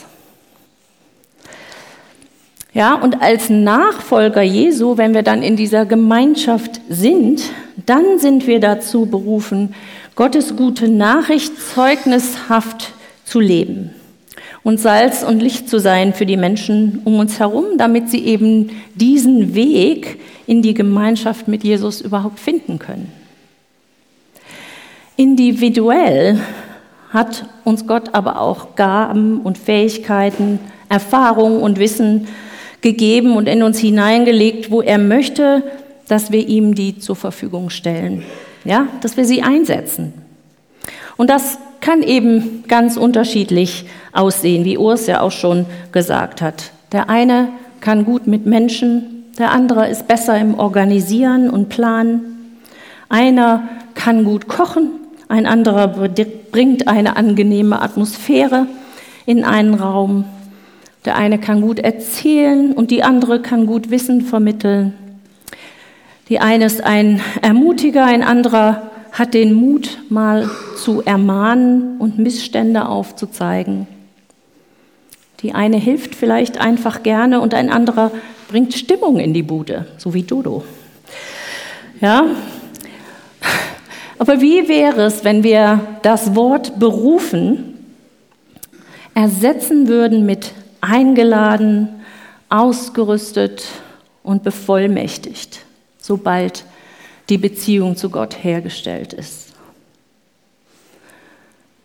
Ja, 2.74 2.96
und 2.96 3.22
als 3.22 3.50
Nachfolger 3.50 4.42
Jesu, 4.42 4.98
wenn 4.98 5.14
wir 5.14 5.24
dann 5.24 5.44
in 5.44 5.56
dieser 5.56 5.86
Gemeinschaft 5.86 6.82
sind, 6.90 7.42
dann 7.86 8.20
sind 8.20 8.48
wir 8.48 8.60
dazu 8.60 9.06
berufen, 9.06 9.74
Gottes 10.16 10.58
gute 10.58 10.90
Nachricht 10.90 11.54
zeugnishaft 11.58 12.92
zu 13.24 13.40
leben 13.40 13.94
und 14.65 14.80
Salz 14.80 15.21
und 15.21 15.43
Licht 15.43 15.69
zu 15.69 15.80
sein 15.80 16.15
für 16.15 16.25
die 16.25 16.38
Menschen 16.38 17.01
um 17.06 17.19
uns 17.19 17.39
herum, 17.39 17.78
damit 17.78 18.10
sie 18.10 18.25
eben 18.25 18.71
diesen 18.95 19.54
Weg 19.54 20.19
in 20.47 20.63
die 20.63 20.73
Gemeinschaft 20.73 21.47
mit 21.47 21.63
Jesus 21.63 22.01
überhaupt 22.01 22.39
finden 22.39 22.80
können. 22.80 23.12
Individuell 25.17 26.39
hat 27.12 27.45
uns 27.63 27.86
Gott 27.86 28.15
aber 28.15 28.41
auch 28.41 28.75
Gaben 28.75 29.39
und 29.41 29.60
Fähigkeiten, 29.60 30.60
Erfahrung 30.89 31.62
und 31.62 31.78
Wissen 31.78 32.28
gegeben 32.82 33.38
und 33.38 33.47
in 33.47 33.62
uns 33.62 33.78
hineingelegt, 33.78 34.71
wo 34.71 34.82
er 34.82 34.97
möchte, 34.97 35.62
dass 36.08 36.32
wir 36.32 36.47
ihm 36.47 36.73
die 36.73 36.97
zur 36.97 37.15
Verfügung 37.15 37.69
stellen, 37.69 38.23
ja, 38.63 38.88
dass 39.01 39.15
wir 39.15 39.25
sie 39.25 39.43
einsetzen. 39.43 40.13
Und 41.17 41.30
das 41.30 41.60
kann 41.86 42.02
eben 42.02 42.63
ganz 42.67 42.98
unterschiedlich 42.98 43.86
aussehen, 44.12 44.65
wie 44.65 44.80
Urs 44.80 45.06
ja 45.06 45.21
auch 45.21 45.32
schon 45.32 45.67
gesagt 45.91 46.41
hat. 46.41 46.71
Der 46.91 47.12
eine 47.12 47.50
kann 47.80 48.06
gut 48.06 48.26
mit 48.26 48.48
Menschen, 48.48 49.26
der 49.38 49.52
andere 49.52 49.88
ist 49.88 50.08
besser 50.08 50.36
im 50.39 50.58
Organisieren 50.58 51.48
und 51.48 51.69
Planen. 51.69 52.58
Einer 53.08 53.69
kann 53.93 54.24
gut 54.24 54.48
kochen, 54.48 54.89
ein 55.28 55.45
anderer 55.45 55.88
bringt 55.88 56.88
eine 56.88 57.17
angenehme 57.17 57.80
Atmosphäre 57.80 58.65
in 59.28 59.43
einen 59.43 59.76
Raum. 59.76 60.26
Der 61.06 61.15
eine 61.15 61.38
kann 61.38 61.62
gut 61.62 61.78
erzählen 61.78 62.71
und 62.71 62.89
die 62.89 63.04
andere 63.04 63.43
kann 63.43 63.67
gut 63.67 63.91
Wissen 63.91 64.21
vermitteln. 64.21 64.95
Die 66.30 66.39
eine 66.39 66.65
ist 66.65 66.84
ein 66.84 67.21
Ermutiger, 67.43 68.06
ein 68.06 68.24
anderer 68.24 68.89
hat 69.15 69.34
den 69.34 69.54
Mut, 69.54 69.97
mal 70.10 70.49
zu 70.75 71.01
ermahnen 71.01 71.97
und 71.99 72.19
Missstände 72.19 72.88
aufzuzeigen. 72.88 73.88
Die 75.39 75.54
eine 75.54 75.78
hilft 75.78 76.15
vielleicht 76.15 76.60
einfach 76.60 77.01
gerne 77.01 77.39
und 77.39 77.54
ein 77.54 77.69
anderer 77.69 78.12
bringt 78.49 78.73
Stimmung 78.73 79.17
in 79.17 79.34
die 79.34 79.41
Bude, 79.41 79.88
so 79.97 80.13
wie 80.13 80.23
Dodo. 80.23 80.65
Ja? 82.01 82.25
Aber 84.19 84.41
wie 84.41 84.67
wäre 84.67 85.04
es, 85.04 85.23
wenn 85.23 85.43
wir 85.43 85.80
das 86.01 86.36
Wort 86.36 86.78
berufen 86.78 87.71
ersetzen 89.13 89.88
würden 89.88 90.25
mit 90.25 90.51
eingeladen, 90.82 91.88
ausgerüstet 92.49 93.65
und 94.23 94.43
bevollmächtigt, 94.43 95.62
sobald 95.99 96.65
die 97.30 97.38
Beziehung 97.38 97.96
zu 97.96 98.10
Gott 98.10 98.44
hergestellt 98.44 99.14
ist. 99.14 99.54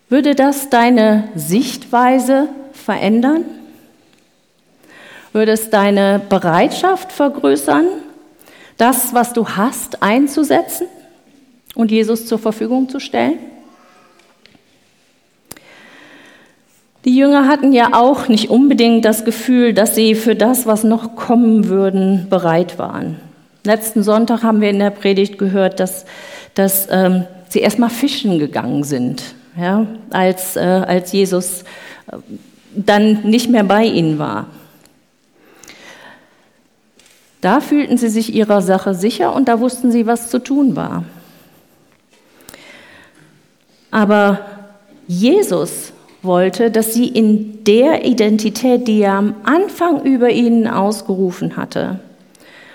Würde 0.08 0.34
das 0.34 0.70
deine 0.70 1.28
Sichtweise 1.34 2.48
verändern? 2.72 3.44
Würde 5.32 5.52
es 5.52 5.70
deine 5.70 6.20
Bereitschaft 6.28 7.12
vergrößern, 7.12 7.86
das, 8.76 9.14
was 9.14 9.32
du 9.32 9.48
hast, 9.48 10.02
einzusetzen 10.02 10.88
und 11.76 11.92
Jesus 11.92 12.26
zur 12.26 12.40
Verfügung 12.40 12.88
zu 12.88 12.98
stellen? 12.98 13.38
Die 17.04 17.16
Jünger 17.16 17.46
hatten 17.46 17.72
ja 17.72 17.94
auch 17.94 18.28
nicht 18.28 18.50
unbedingt 18.50 19.04
das 19.04 19.24
Gefühl, 19.24 19.72
dass 19.72 19.94
sie 19.94 20.14
für 20.14 20.34
das, 20.34 20.66
was 20.66 20.84
noch 20.84 21.14
kommen 21.16 21.68
würden, 21.68 22.26
bereit 22.28 22.78
waren. 22.78 23.20
Letzten 23.62 24.02
Sonntag 24.02 24.42
haben 24.42 24.62
wir 24.62 24.70
in 24.70 24.78
der 24.78 24.90
Predigt 24.90 25.38
gehört, 25.38 25.80
dass, 25.80 26.06
dass 26.54 26.88
ähm, 26.90 27.26
sie 27.48 27.60
erstmal 27.60 27.90
fischen 27.90 28.38
gegangen 28.38 28.84
sind, 28.84 29.34
ja, 29.58 29.86
als, 30.10 30.56
äh, 30.56 30.60
als 30.60 31.12
Jesus 31.12 31.62
äh, 32.10 32.16
dann 32.74 33.22
nicht 33.24 33.50
mehr 33.50 33.64
bei 33.64 33.84
ihnen 33.84 34.18
war. 34.18 34.46
Da 37.42 37.60
fühlten 37.60 37.98
sie 37.98 38.08
sich 38.08 38.34
ihrer 38.34 38.62
Sache 38.62 38.94
sicher 38.94 39.34
und 39.34 39.48
da 39.48 39.60
wussten 39.60 39.92
sie, 39.92 40.06
was 40.06 40.30
zu 40.30 40.38
tun 40.38 40.76
war. 40.76 41.04
Aber 43.90 44.40
Jesus 45.06 45.92
wollte, 46.22 46.70
dass 46.70 46.94
sie 46.94 47.08
in 47.08 47.64
der 47.64 48.04
Identität, 48.06 48.88
die 48.88 49.00
er 49.00 49.14
am 49.14 49.34
Anfang 49.42 50.02
über 50.04 50.30
ihnen 50.30 50.66
ausgerufen 50.66 51.56
hatte 51.56 51.98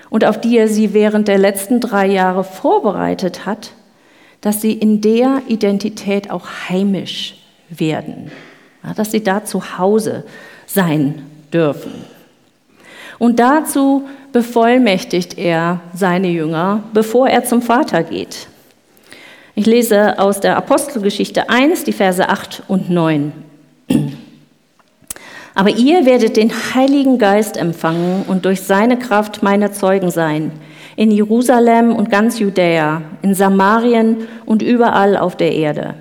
und 0.09 0.25
auf 0.25 0.39
die 0.39 0.57
er 0.57 0.67
sie 0.67 0.93
während 0.93 1.27
der 1.27 1.37
letzten 1.37 1.79
drei 1.79 2.07
Jahre 2.07 2.43
vorbereitet 2.43 3.45
hat, 3.45 3.71
dass 4.41 4.61
sie 4.61 4.73
in 4.73 5.01
der 5.01 5.41
Identität 5.47 6.29
auch 6.29 6.47
heimisch 6.69 7.35
werden, 7.69 8.31
dass 8.95 9.11
sie 9.11 9.23
da 9.23 9.43
zu 9.43 9.77
Hause 9.77 10.23
sein 10.67 11.23
dürfen. 11.51 11.91
Und 13.17 13.39
dazu 13.39 14.07
bevollmächtigt 14.31 15.37
er 15.37 15.79
seine 15.93 16.27
Jünger, 16.27 16.83
bevor 16.93 17.29
er 17.29 17.45
zum 17.45 17.61
Vater 17.61 18.03
geht. 18.03 18.47
Ich 19.55 19.65
lese 19.65 20.19
aus 20.19 20.41
der 20.41 20.57
Apostelgeschichte 20.57 21.49
1, 21.49 21.85
die 21.85 21.93
Verse 21.93 22.27
8 22.27 22.63
und 22.67 22.89
9. 22.89 23.31
Aber 25.55 25.69
ihr 25.69 26.05
werdet 26.05 26.35
den 26.35 26.51
Heiligen 26.51 27.17
Geist 27.17 27.55
empfangen 27.55 28.25
und 28.27 28.43
durch 28.43 28.61
seine 28.61 28.99
Kraft 28.99 29.41
meine 29.41 29.71
Zeugen 29.71 30.11
sein, 30.11 30.51
in 30.97 31.11
Jerusalem 31.11 31.95
und 31.95 32.09
ganz 32.09 32.39
Judäa, 32.39 33.01
in 33.21 33.33
Samarien 33.33 34.27
und 34.45 34.61
überall 34.61 35.15
auf 35.15 35.37
der 35.37 35.53
Erde. 35.53 35.95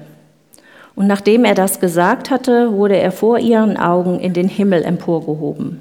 Und 0.96 1.06
nachdem 1.06 1.44
er 1.44 1.54
das 1.54 1.80
gesagt 1.80 2.30
hatte, 2.30 2.72
wurde 2.72 2.96
er 2.96 3.12
vor 3.12 3.38
ihren 3.38 3.76
Augen 3.76 4.18
in 4.18 4.32
den 4.32 4.48
Himmel 4.48 4.82
emporgehoben. 4.82 5.80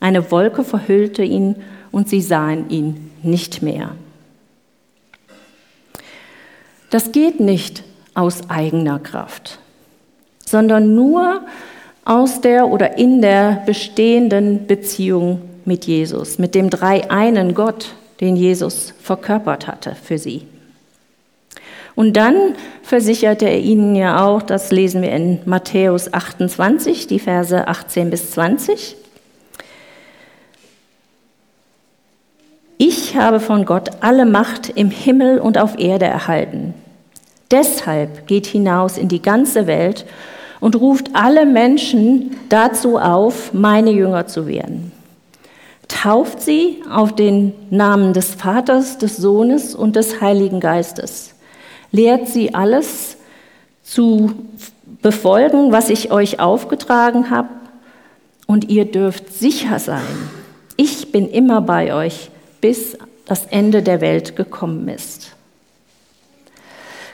Eine 0.00 0.30
Wolke 0.30 0.62
verhüllte 0.62 1.22
ihn 1.22 1.56
und 1.92 2.08
sie 2.08 2.20
sahen 2.20 2.68
ihn 2.70 3.10
nicht 3.22 3.62
mehr. 3.62 3.92
Das 6.90 7.12
geht 7.12 7.40
nicht 7.40 7.84
aus 8.14 8.50
eigener 8.50 8.98
Kraft, 8.98 9.58
sondern 10.44 10.94
nur 10.94 11.40
aus 12.04 12.40
der 12.40 12.68
oder 12.68 12.98
in 12.98 13.22
der 13.22 13.62
bestehenden 13.66 14.66
Beziehung 14.66 15.42
mit 15.64 15.86
Jesus, 15.86 16.38
mit 16.38 16.54
dem 16.54 16.70
dreieinen 16.70 17.54
Gott, 17.54 17.94
den 18.20 18.36
Jesus 18.36 18.94
verkörpert 19.00 19.66
hatte 19.66 19.94
für 19.94 20.18
sie. 20.18 20.46
Und 21.94 22.16
dann 22.16 22.54
versicherte 22.82 23.44
er 23.44 23.60
ihnen 23.60 23.94
ja 23.94 24.24
auch, 24.24 24.42
das 24.42 24.70
lesen 24.70 25.02
wir 25.02 25.12
in 25.12 25.40
Matthäus 25.44 26.12
28, 26.12 27.06
die 27.06 27.18
Verse 27.18 27.68
18 27.68 28.10
bis 28.10 28.30
20. 28.30 28.96
Ich 32.78 33.16
habe 33.16 33.40
von 33.40 33.64
Gott 33.64 33.90
alle 34.00 34.24
Macht 34.26 34.70
im 34.70 34.90
Himmel 34.90 35.38
und 35.38 35.58
auf 35.58 35.78
Erde 35.78 36.06
erhalten. 36.06 36.74
Deshalb 37.50 38.26
geht 38.26 38.46
hinaus 38.46 38.96
in 38.96 39.08
die 39.08 39.22
ganze 39.22 39.66
Welt 39.66 40.06
und 40.62 40.76
ruft 40.76 41.10
alle 41.14 41.44
Menschen 41.44 42.36
dazu 42.48 42.96
auf, 42.96 43.52
meine 43.52 43.90
Jünger 43.90 44.28
zu 44.28 44.46
werden. 44.46 44.92
Tauft 45.88 46.40
sie 46.40 46.84
auf 46.88 47.12
den 47.12 47.52
Namen 47.70 48.12
des 48.12 48.36
Vaters, 48.36 48.96
des 48.96 49.16
Sohnes 49.16 49.74
und 49.74 49.96
des 49.96 50.20
Heiligen 50.20 50.60
Geistes. 50.60 51.34
Lehrt 51.90 52.28
sie 52.28 52.54
alles 52.54 53.16
zu 53.82 54.30
befolgen, 55.02 55.72
was 55.72 55.90
ich 55.90 56.12
euch 56.12 56.38
aufgetragen 56.38 57.30
habe. 57.30 57.48
Und 58.46 58.70
ihr 58.70 58.84
dürft 58.84 59.32
sicher 59.32 59.80
sein, 59.80 60.30
ich 60.76 61.10
bin 61.10 61.28
immer 61.28 61.60
bei 61.60 61.92
euch, 61.92 62.30
bis 62.60 62.96
das 63.26 63.46
Ende 63.46 63.82
der 63.82 64.00
Welt 64.00 64.36
gekommen 64.36 64.88
ist. 64.88 65.32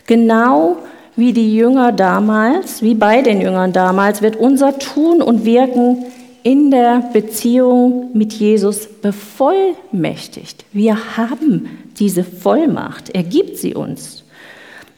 Genau 0.07 0.77
wie 1.19 1.33
die 1.33 1.57
Jünger 1.57 1.91
damals, 1.91 2.81
wie 2.81 2.95
bei 2.95 3.23
den 3.23 3.41
Jüngern 3.41 3.73
damals, 3.73 4.23
wird 4.23 4.37
unser 4.37 4.79
Tun 4.79 5.21
und 5.21 5.45
Wirken 5.45 6.05
in 6.45 6.71
der 6.71 7.11
Beziehung 7.13 8.11
mit 8.13 8.33
Jesus 8.33 8.87
bevollmächtigt. 8.87 10.65
Wir 10.73 11.17
haben 11.17 11.69
diese 11.99 12.23
Vollmacht, 12.23 13.11
er 13.11 13.25
gibt 13.25 13.57
sie 13.59 13.75
uns. 13.75 14.23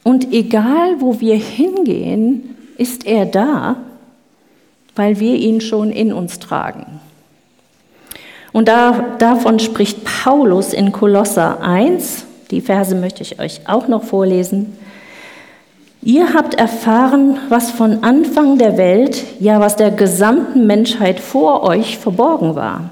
Und 0.02 0.30
egal, 0.30 1.00
wo 1.00 1.20
wir 1.20 1.36
hingehen, 1.36 2.54
ist 2.76 3.06
er 3.06 3.24
da, 3.24 3.76
weil 4.94 5.20
wir 5.20 5.36
ihn 5.36 5.62
schon 5.62 5.90
in 5.90 6.12
uns 6.12 6.38
tragen. 6.38 7.00
Und 8.52 8.68
da, 8.68 9.16
davon 9.18 9.58
spricht 9.58 10.04
Paulus 10.04 10.74
in 10.74 10.92
Kolosser 10.92 11.62
1, 11.62 12.26
die 12.50 12.60
Verse 12.60 12.94
möchte 12.94 13.22
ich 13.22 13.40
euch 13.40 13.62
auch 13.66 13.88
noch 13.88 14.02
vorlesen. 14.02 14.76
Ihr 16.02 16.32
habt 16.32 16.54
erfahren, 16.54 17.38
was 17.50 17.70
von 17.70 18.02
Anfang 18.02 18.56
der 18.56 18.78
Welt, 18.78 19.22
ja 19.38 19.60
was 19.60 19.76
der 19.76 19.90
gesamten 19.90 20.66
Menschheit 20.66 21.20
vor 21.20 21.62
euch 21.62 21.98
verborgen 21.98 22.54
war. 22.54 22.90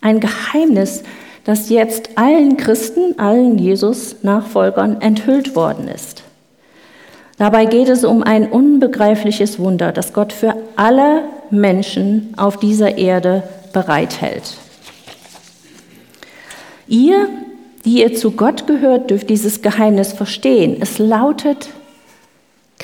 Ein 0.00 0.20
Geheimnis, 0.20 1.02
das 1.42 1.68
jetzt 1.68 2.10
allen 2.16 2.56
Christen, 2.56 3.18
allen 3.18 3.58
Jesus-Nachfolgern 3.58 5.00
enthüllt 5.00 5.56
worden 5.56 5.88
ist. 5.88 6.22
Dabei 7.38 7.64
geht 7.64 7.88
es 7.88 8.04
um 8.04 8.22
ein 8.22 8.48
unbegreifliches 8.48 9.58
Wunder, 9.58 9.90
das 9.90 10.12
Gott 10.12 10.32
für 10.32 10.54
alle 10.76 11.22
Menschen 11.50 12.34
auf 12.36 12.58
dieser 12.58 12.96
Erde 12.96 13.42
bereithält. 13.72 14.56
Ihr, 16.86 17.28
die 17.84 18.02
ihr 18.02 18.14
zu 18.14 18.30
Gott 18.30 18.68
gehört, 18.68 19.10
dürft 19.10 19.28
dieses 19.28 19.60
Geheimnis 19.60 20.12
verstehen. 20.12 20.76
Es 20.80 20.98
lautet, 20.98 21.70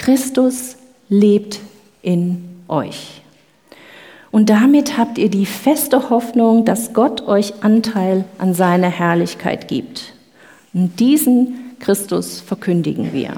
Christus 0.01 0.79
lebt 1.11 1.61
in 2.01 2.63
euch. 2.69 3.21
Und 4.31 4.49
damit 4.49 4.97
habt 4.97 5.19
ihr 5.19 5.29
die 5.29 5.45
feste 5.45 6.09
Hoffnung, 6.09 6.65
dass 6.65 6.95
Gott 6.95 7.29
euch 7.29 7.63
Anteil 7.63 8.25
an 8.39 8.55
seiner 8.55 8.89
Herrlichkeit 8.89 9.69
gibt. 9.69 10.15
Und 10.73 10.99
diesen 11.01 11.77
Christus 11.81 12.41
verkündigen 12.41 13.13
wir. 13.13 13.35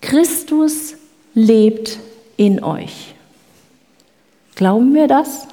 Christus 0.00 0.94
lebt 1.34 1.98
in 2.36 2.62
euch. 2.62 3.16
Glauben 4.54 4.94
wir 4.94 5.08
das? 5.08 5.48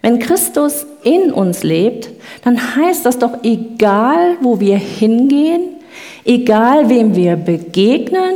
Wenn 0.00 0.20
Christus 0.20 0.86
in 1.02 1.32
uns 1.32 1.64
lebt, 1.64 2.08
dann 2.44 2.76
heißt 2.76 3.04
das 3.04 3.18
doch, 3.18 3.42
egal 3.42 4.36
wo 4.42 4.60
wir 4.60 4.76
hingehen, 4.76 5.75
Egal 6.28 6.88
wem 6.88 7.14
wir 7.14 7.36
begegnen, 7.36 8.34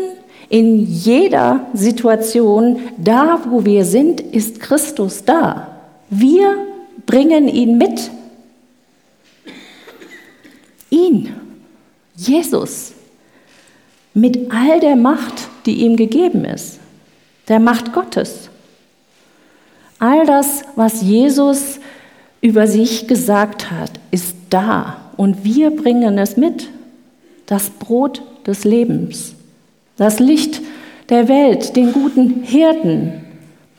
in 0.48 0.86
jeder 0.86 1.66
Situation, 1.74 2.78
da 2.96 3.40
wo 3.48 3.64
wir 3.64 3.84
sind, 3.84 4.20
ist 4.20 4.60
Christus 4.60 5.24
da. 5.24 5.76
Wir 6.08 6.56
bringen 7.04 7.48
ihn 7.48 7.78
mit. 7.78 8.10
Ihn, 10.90 11.34
Jesus, 12.14 12.92
mit 14.14 14.52
all 14.52 14.78
der 14.78 14.94
Macht, 14.94 15.48
die 15.66 15.82
ihm 15.82 15.96
gegeben 15.96 16.44
ist, 16.44 16.78
der 17.48 17.58
Macht 17.58 17.92
Gottes. 17.92 18.50
All 19.98 20.24
das, 20.26 20.62
was 20.76 21.02
Jesus 21.02 21.80
über 22.40 22.68
sich 22.68 23.08
gesagt 23.08 23.72
hat, 23.72 23.90
ist 24.12 24.36
da 24.48 25.10
und 25.16 25.42
wir 25.44 25.70
bringen 25.70 26.16
es 26.18 26.36
mit 26.36 26.68
das 27.50 27.68
Brot 27.68 28.22
des 28.46 28.62
Lebens, 28.62 29.34
das 29.96 30.20
Licht 30.20 30.62
der 31.08 31.26
Welt, 31.26 31.74
den 31.74 31.92
guten 31.92 32.44
Hirten, 32.44 33.24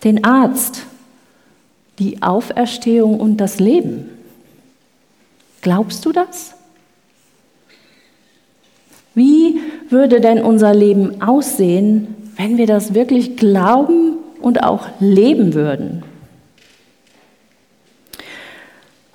den 0.04 0.26
Arzt, 0.26 0.84
die 1.98 2.22
Auferstehung 2.22 3.18
und 3.18 3.38
das 3.38 3.62
Leben. 3.62 4.10
Glaubst 5.62 6.06
du 6.06 6.12
das? 6.12 6.54
Wie 9.16 9.62
würde 9.90 10.20
denn 10.20 10.44
unser 10.44 10.74
Leben 10.74 11.22
aussehen, 11.22 12.14
wenn 12.36 12.58
wir 12.58 12.68
das 12.68 12.94
wirklich 12.94 13.38
glauben 13.38 14.18
und 14.42 14.64
auch 14.64 14.90
leben 15.00 15.54
würden? 15.54 16.04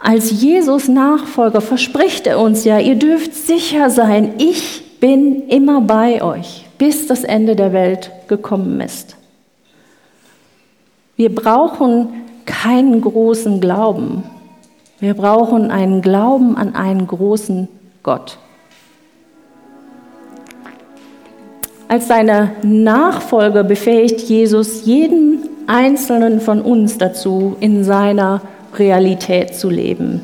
Als 0.08 0.40
Jesus 0.40 0.86
Nachfolger 0.86 1.60
verspricht 1.60 2.28
er 2.28 2.38
uns 2.38 2.64
ja, 2.64 2.78
ihr 2.78 2.94
dürft 2.94 3.34
sicher 3.34 3.90
sein, 3.90 4.34
ich 4.38 5.00
bin 5.00 5.48
immer 5.48 5.80
bei 5.80 6.22
euch, 6.22 6.64
bis 6.78 7.08
das 7.08 7.24
Ende 7.24 7.56
der 7.56 7.72
Welt 7.72 8.12
gekommen 8.28 8.80
ist. 8.80 9.16
Wir 11.16 11.34
brauchen 11.34 12.22
keinen 12.44 13.00
großen 13.00 13.60
Glauben. 13.60 14.22
Wir 15.00 15.14
brauchen 15.14 15.72
einen 15.72 16.02
Glauben 16.02 16.56
an 16.56 16.76
einen 16.76 17.08
großen 17.08 17.66
Gott. 18.04 18.38
Als 21.88 22.06
seine 22.06 22.52
Nachfolger 22.62 23.64
befähigt 23.64 24.20
Jesus 24.20 24.84
jeden 24.84 25.48
einzelnen 25.66 26.40
von 26.40 26.62
uns 26.62 26.96
dazu, 26.96 27.56
in 27.58 27.82
seiner 27.82 28.40
Realität 28.78 29.54
zu 29.54 29.70
leben 29.70 30.20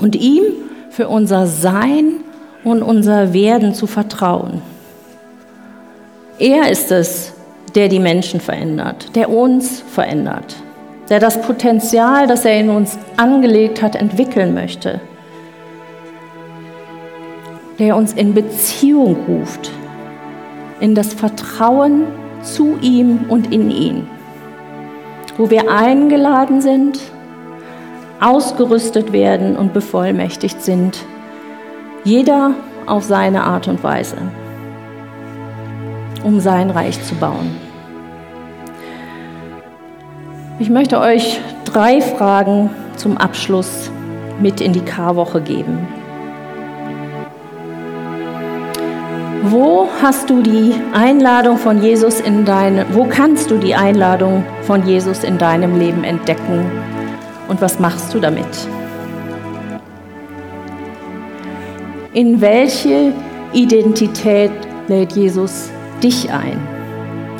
und 0.00 0.16
ihm 0.16 0.42
für 0.90 1.08
unser 1.08 1.46
Sein 1.46 2.20
und 2.64 2.82
unser 2.82 3.32
Werden 3.32 3.74
zu 3.74 3.86
vertrauen. 3.86 4.62
Er 6.38 6.70
ist 6.70 6.90
es, 6.90 7.32
der 7.74 7.88
die 7.88 8.00
Menschen 8.00 8.40
verändert, 8.40 9.14
der 9.14 9.30
uns 9.30 9.80
verändert, 9.80 10.56
der 11.08 11.20
das 11.20 11.40
Potenzial, 11.42 12.26
das 12.26 12.44
er 12.44 12.58
in 12.58 12.70
uns 12.70 12.98
angelegt 13.16 13.82
hat, 13.82 13.94
entwickeln 13.94 14.54
möchte, 14.54 15.00
der 17.78 17.96
uns 17.96 18.12
in 18.12 18.34
Beziehung 18.34 19.16
ruft, 19.28 19.70
in 20.80 20.94
das 20.94 21.14
Vertrauen 21.14 22.06
zu 22.42 22.78
ihm 22.80 23.26
und 23.28 23.52
in 23.52 23.70
ihn, 23.70 24.06
wo 25.36 25.50
wir 25.50 25.70
eingeladen 25.70 26.60
sind, 26.60 26.98
ausgerüstet 28.20 29.12
werden 29.12 29.56
und 29.56 29.72
bevollmächtigt 29.72 30.62
sind, 30.62 31.04
jeder 32.04 32.52
auf 32.86 33.04
seine 33.04 33.44
Art 33.44 33.68
und 33.68 33.82
Weise 33.82 34.16
um 36.24 36.40
sein 36.40 36.70
Reich 36.70 37.02
zu 37.04 37.14
bauen. 37.14 37.56
Ich 40.58 40.68
möchte 40.68 41.00
euch 41.00 41.40
drei 41.64 42.00
Fragen 42.00 42.70
zum 42.96 43.16
Abschluss 43.16 43.90
mit 44.40 44.60
in 44.60 44.72
die 44.72 44.82
Karwoche 44.84 45.40
geben. 45.40 45.88
Wo 49.44 49.88
hast 50.02 50.28
du 50.28 50.42
die 50.42 50.74
Einladung 50.92 51.56
von 51.56 51.82
Jesus 51.82 52.20
in 52.20 52.44
deine, 52.44 52.84
wo 52.92 53.04
kannst 53.04 53.50
du 53.50 53.56
die 53.56 53.74
Einladung 53.74 54.44
von 54.62 54.86
Jesus 54.86 55.24
in 55.24 55.38
deinem 55.38 55.78
Leben 55.78 56.04
entdecken 56.04 56.70
und 57.50 57.60
was 57.60 57.80
machst 57.80 58.14
du 58.14 58.20
damit? 58.20 58.46
In 62.14 62.40
welche 62.40 63.12
Identität 63.52 64.52
lädt 64.86 65.12
Jesus 65.12 65.68
dich 66.02 66.32
ein? 66.32 66.58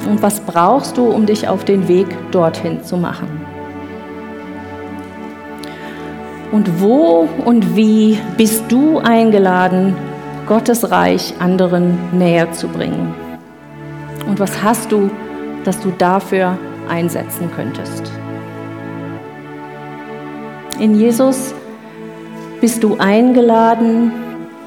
Und 0.09 0.21
was 0.23 0.41
brauchst 0.41 0.97
du, 0.97 1.07
um 1.07 1.27
dich 1.27 1.49
auf 1.49 1.65
den 1.65 1.87
Weg 1.87 2.07
dorthin 2.33 2.83
zu 2.83 2.97
machen? 2.97 3.29
Und 6.51 6.81
wo 6.81 7.29
und 7.45 7.77
wie 7.77 8.19
bist 8.37 8.65
du 8.69 8.99
eingeladen, 8.99 9.95
Gottes 10.47 10.91
Reich 10.91 11.35
anderen 11.39 11.97
näher 12.13 12.51
zu 12.51 12.67
bringen? 12.67 13.15
Und 14.27 14.41
was 14.41 14.61
hast 14.61 14.91
du, 14.91 15.09
das 15.65 15.81
du 15.81 15.93
dafür 15.97 16.59
einsetzen 16.89 17.49
könntest? 17.55 18.11
In 20.81 20.99
Jesus 20.99 21.53
bist 22.63 22.83
du 22.83 22.97
eingeladen, 22.97 24.13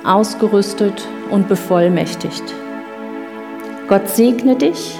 ausgerüstet 0.03 1.07
und 1.31 1.47
bevollmächtigt. 1.49 2.43
Gott 3.87 4.07
segne 4.07 4.55
dich, 4.55 4.95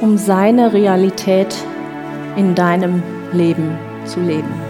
um 0.00 0.18
seine 0.18 0.72
Realität 0.72 1.54
in 2.36 2.56
deinem 2.56 3.00
Leben 3.32 3.78
zu 4.06 4.18
leben. 4.18 4.69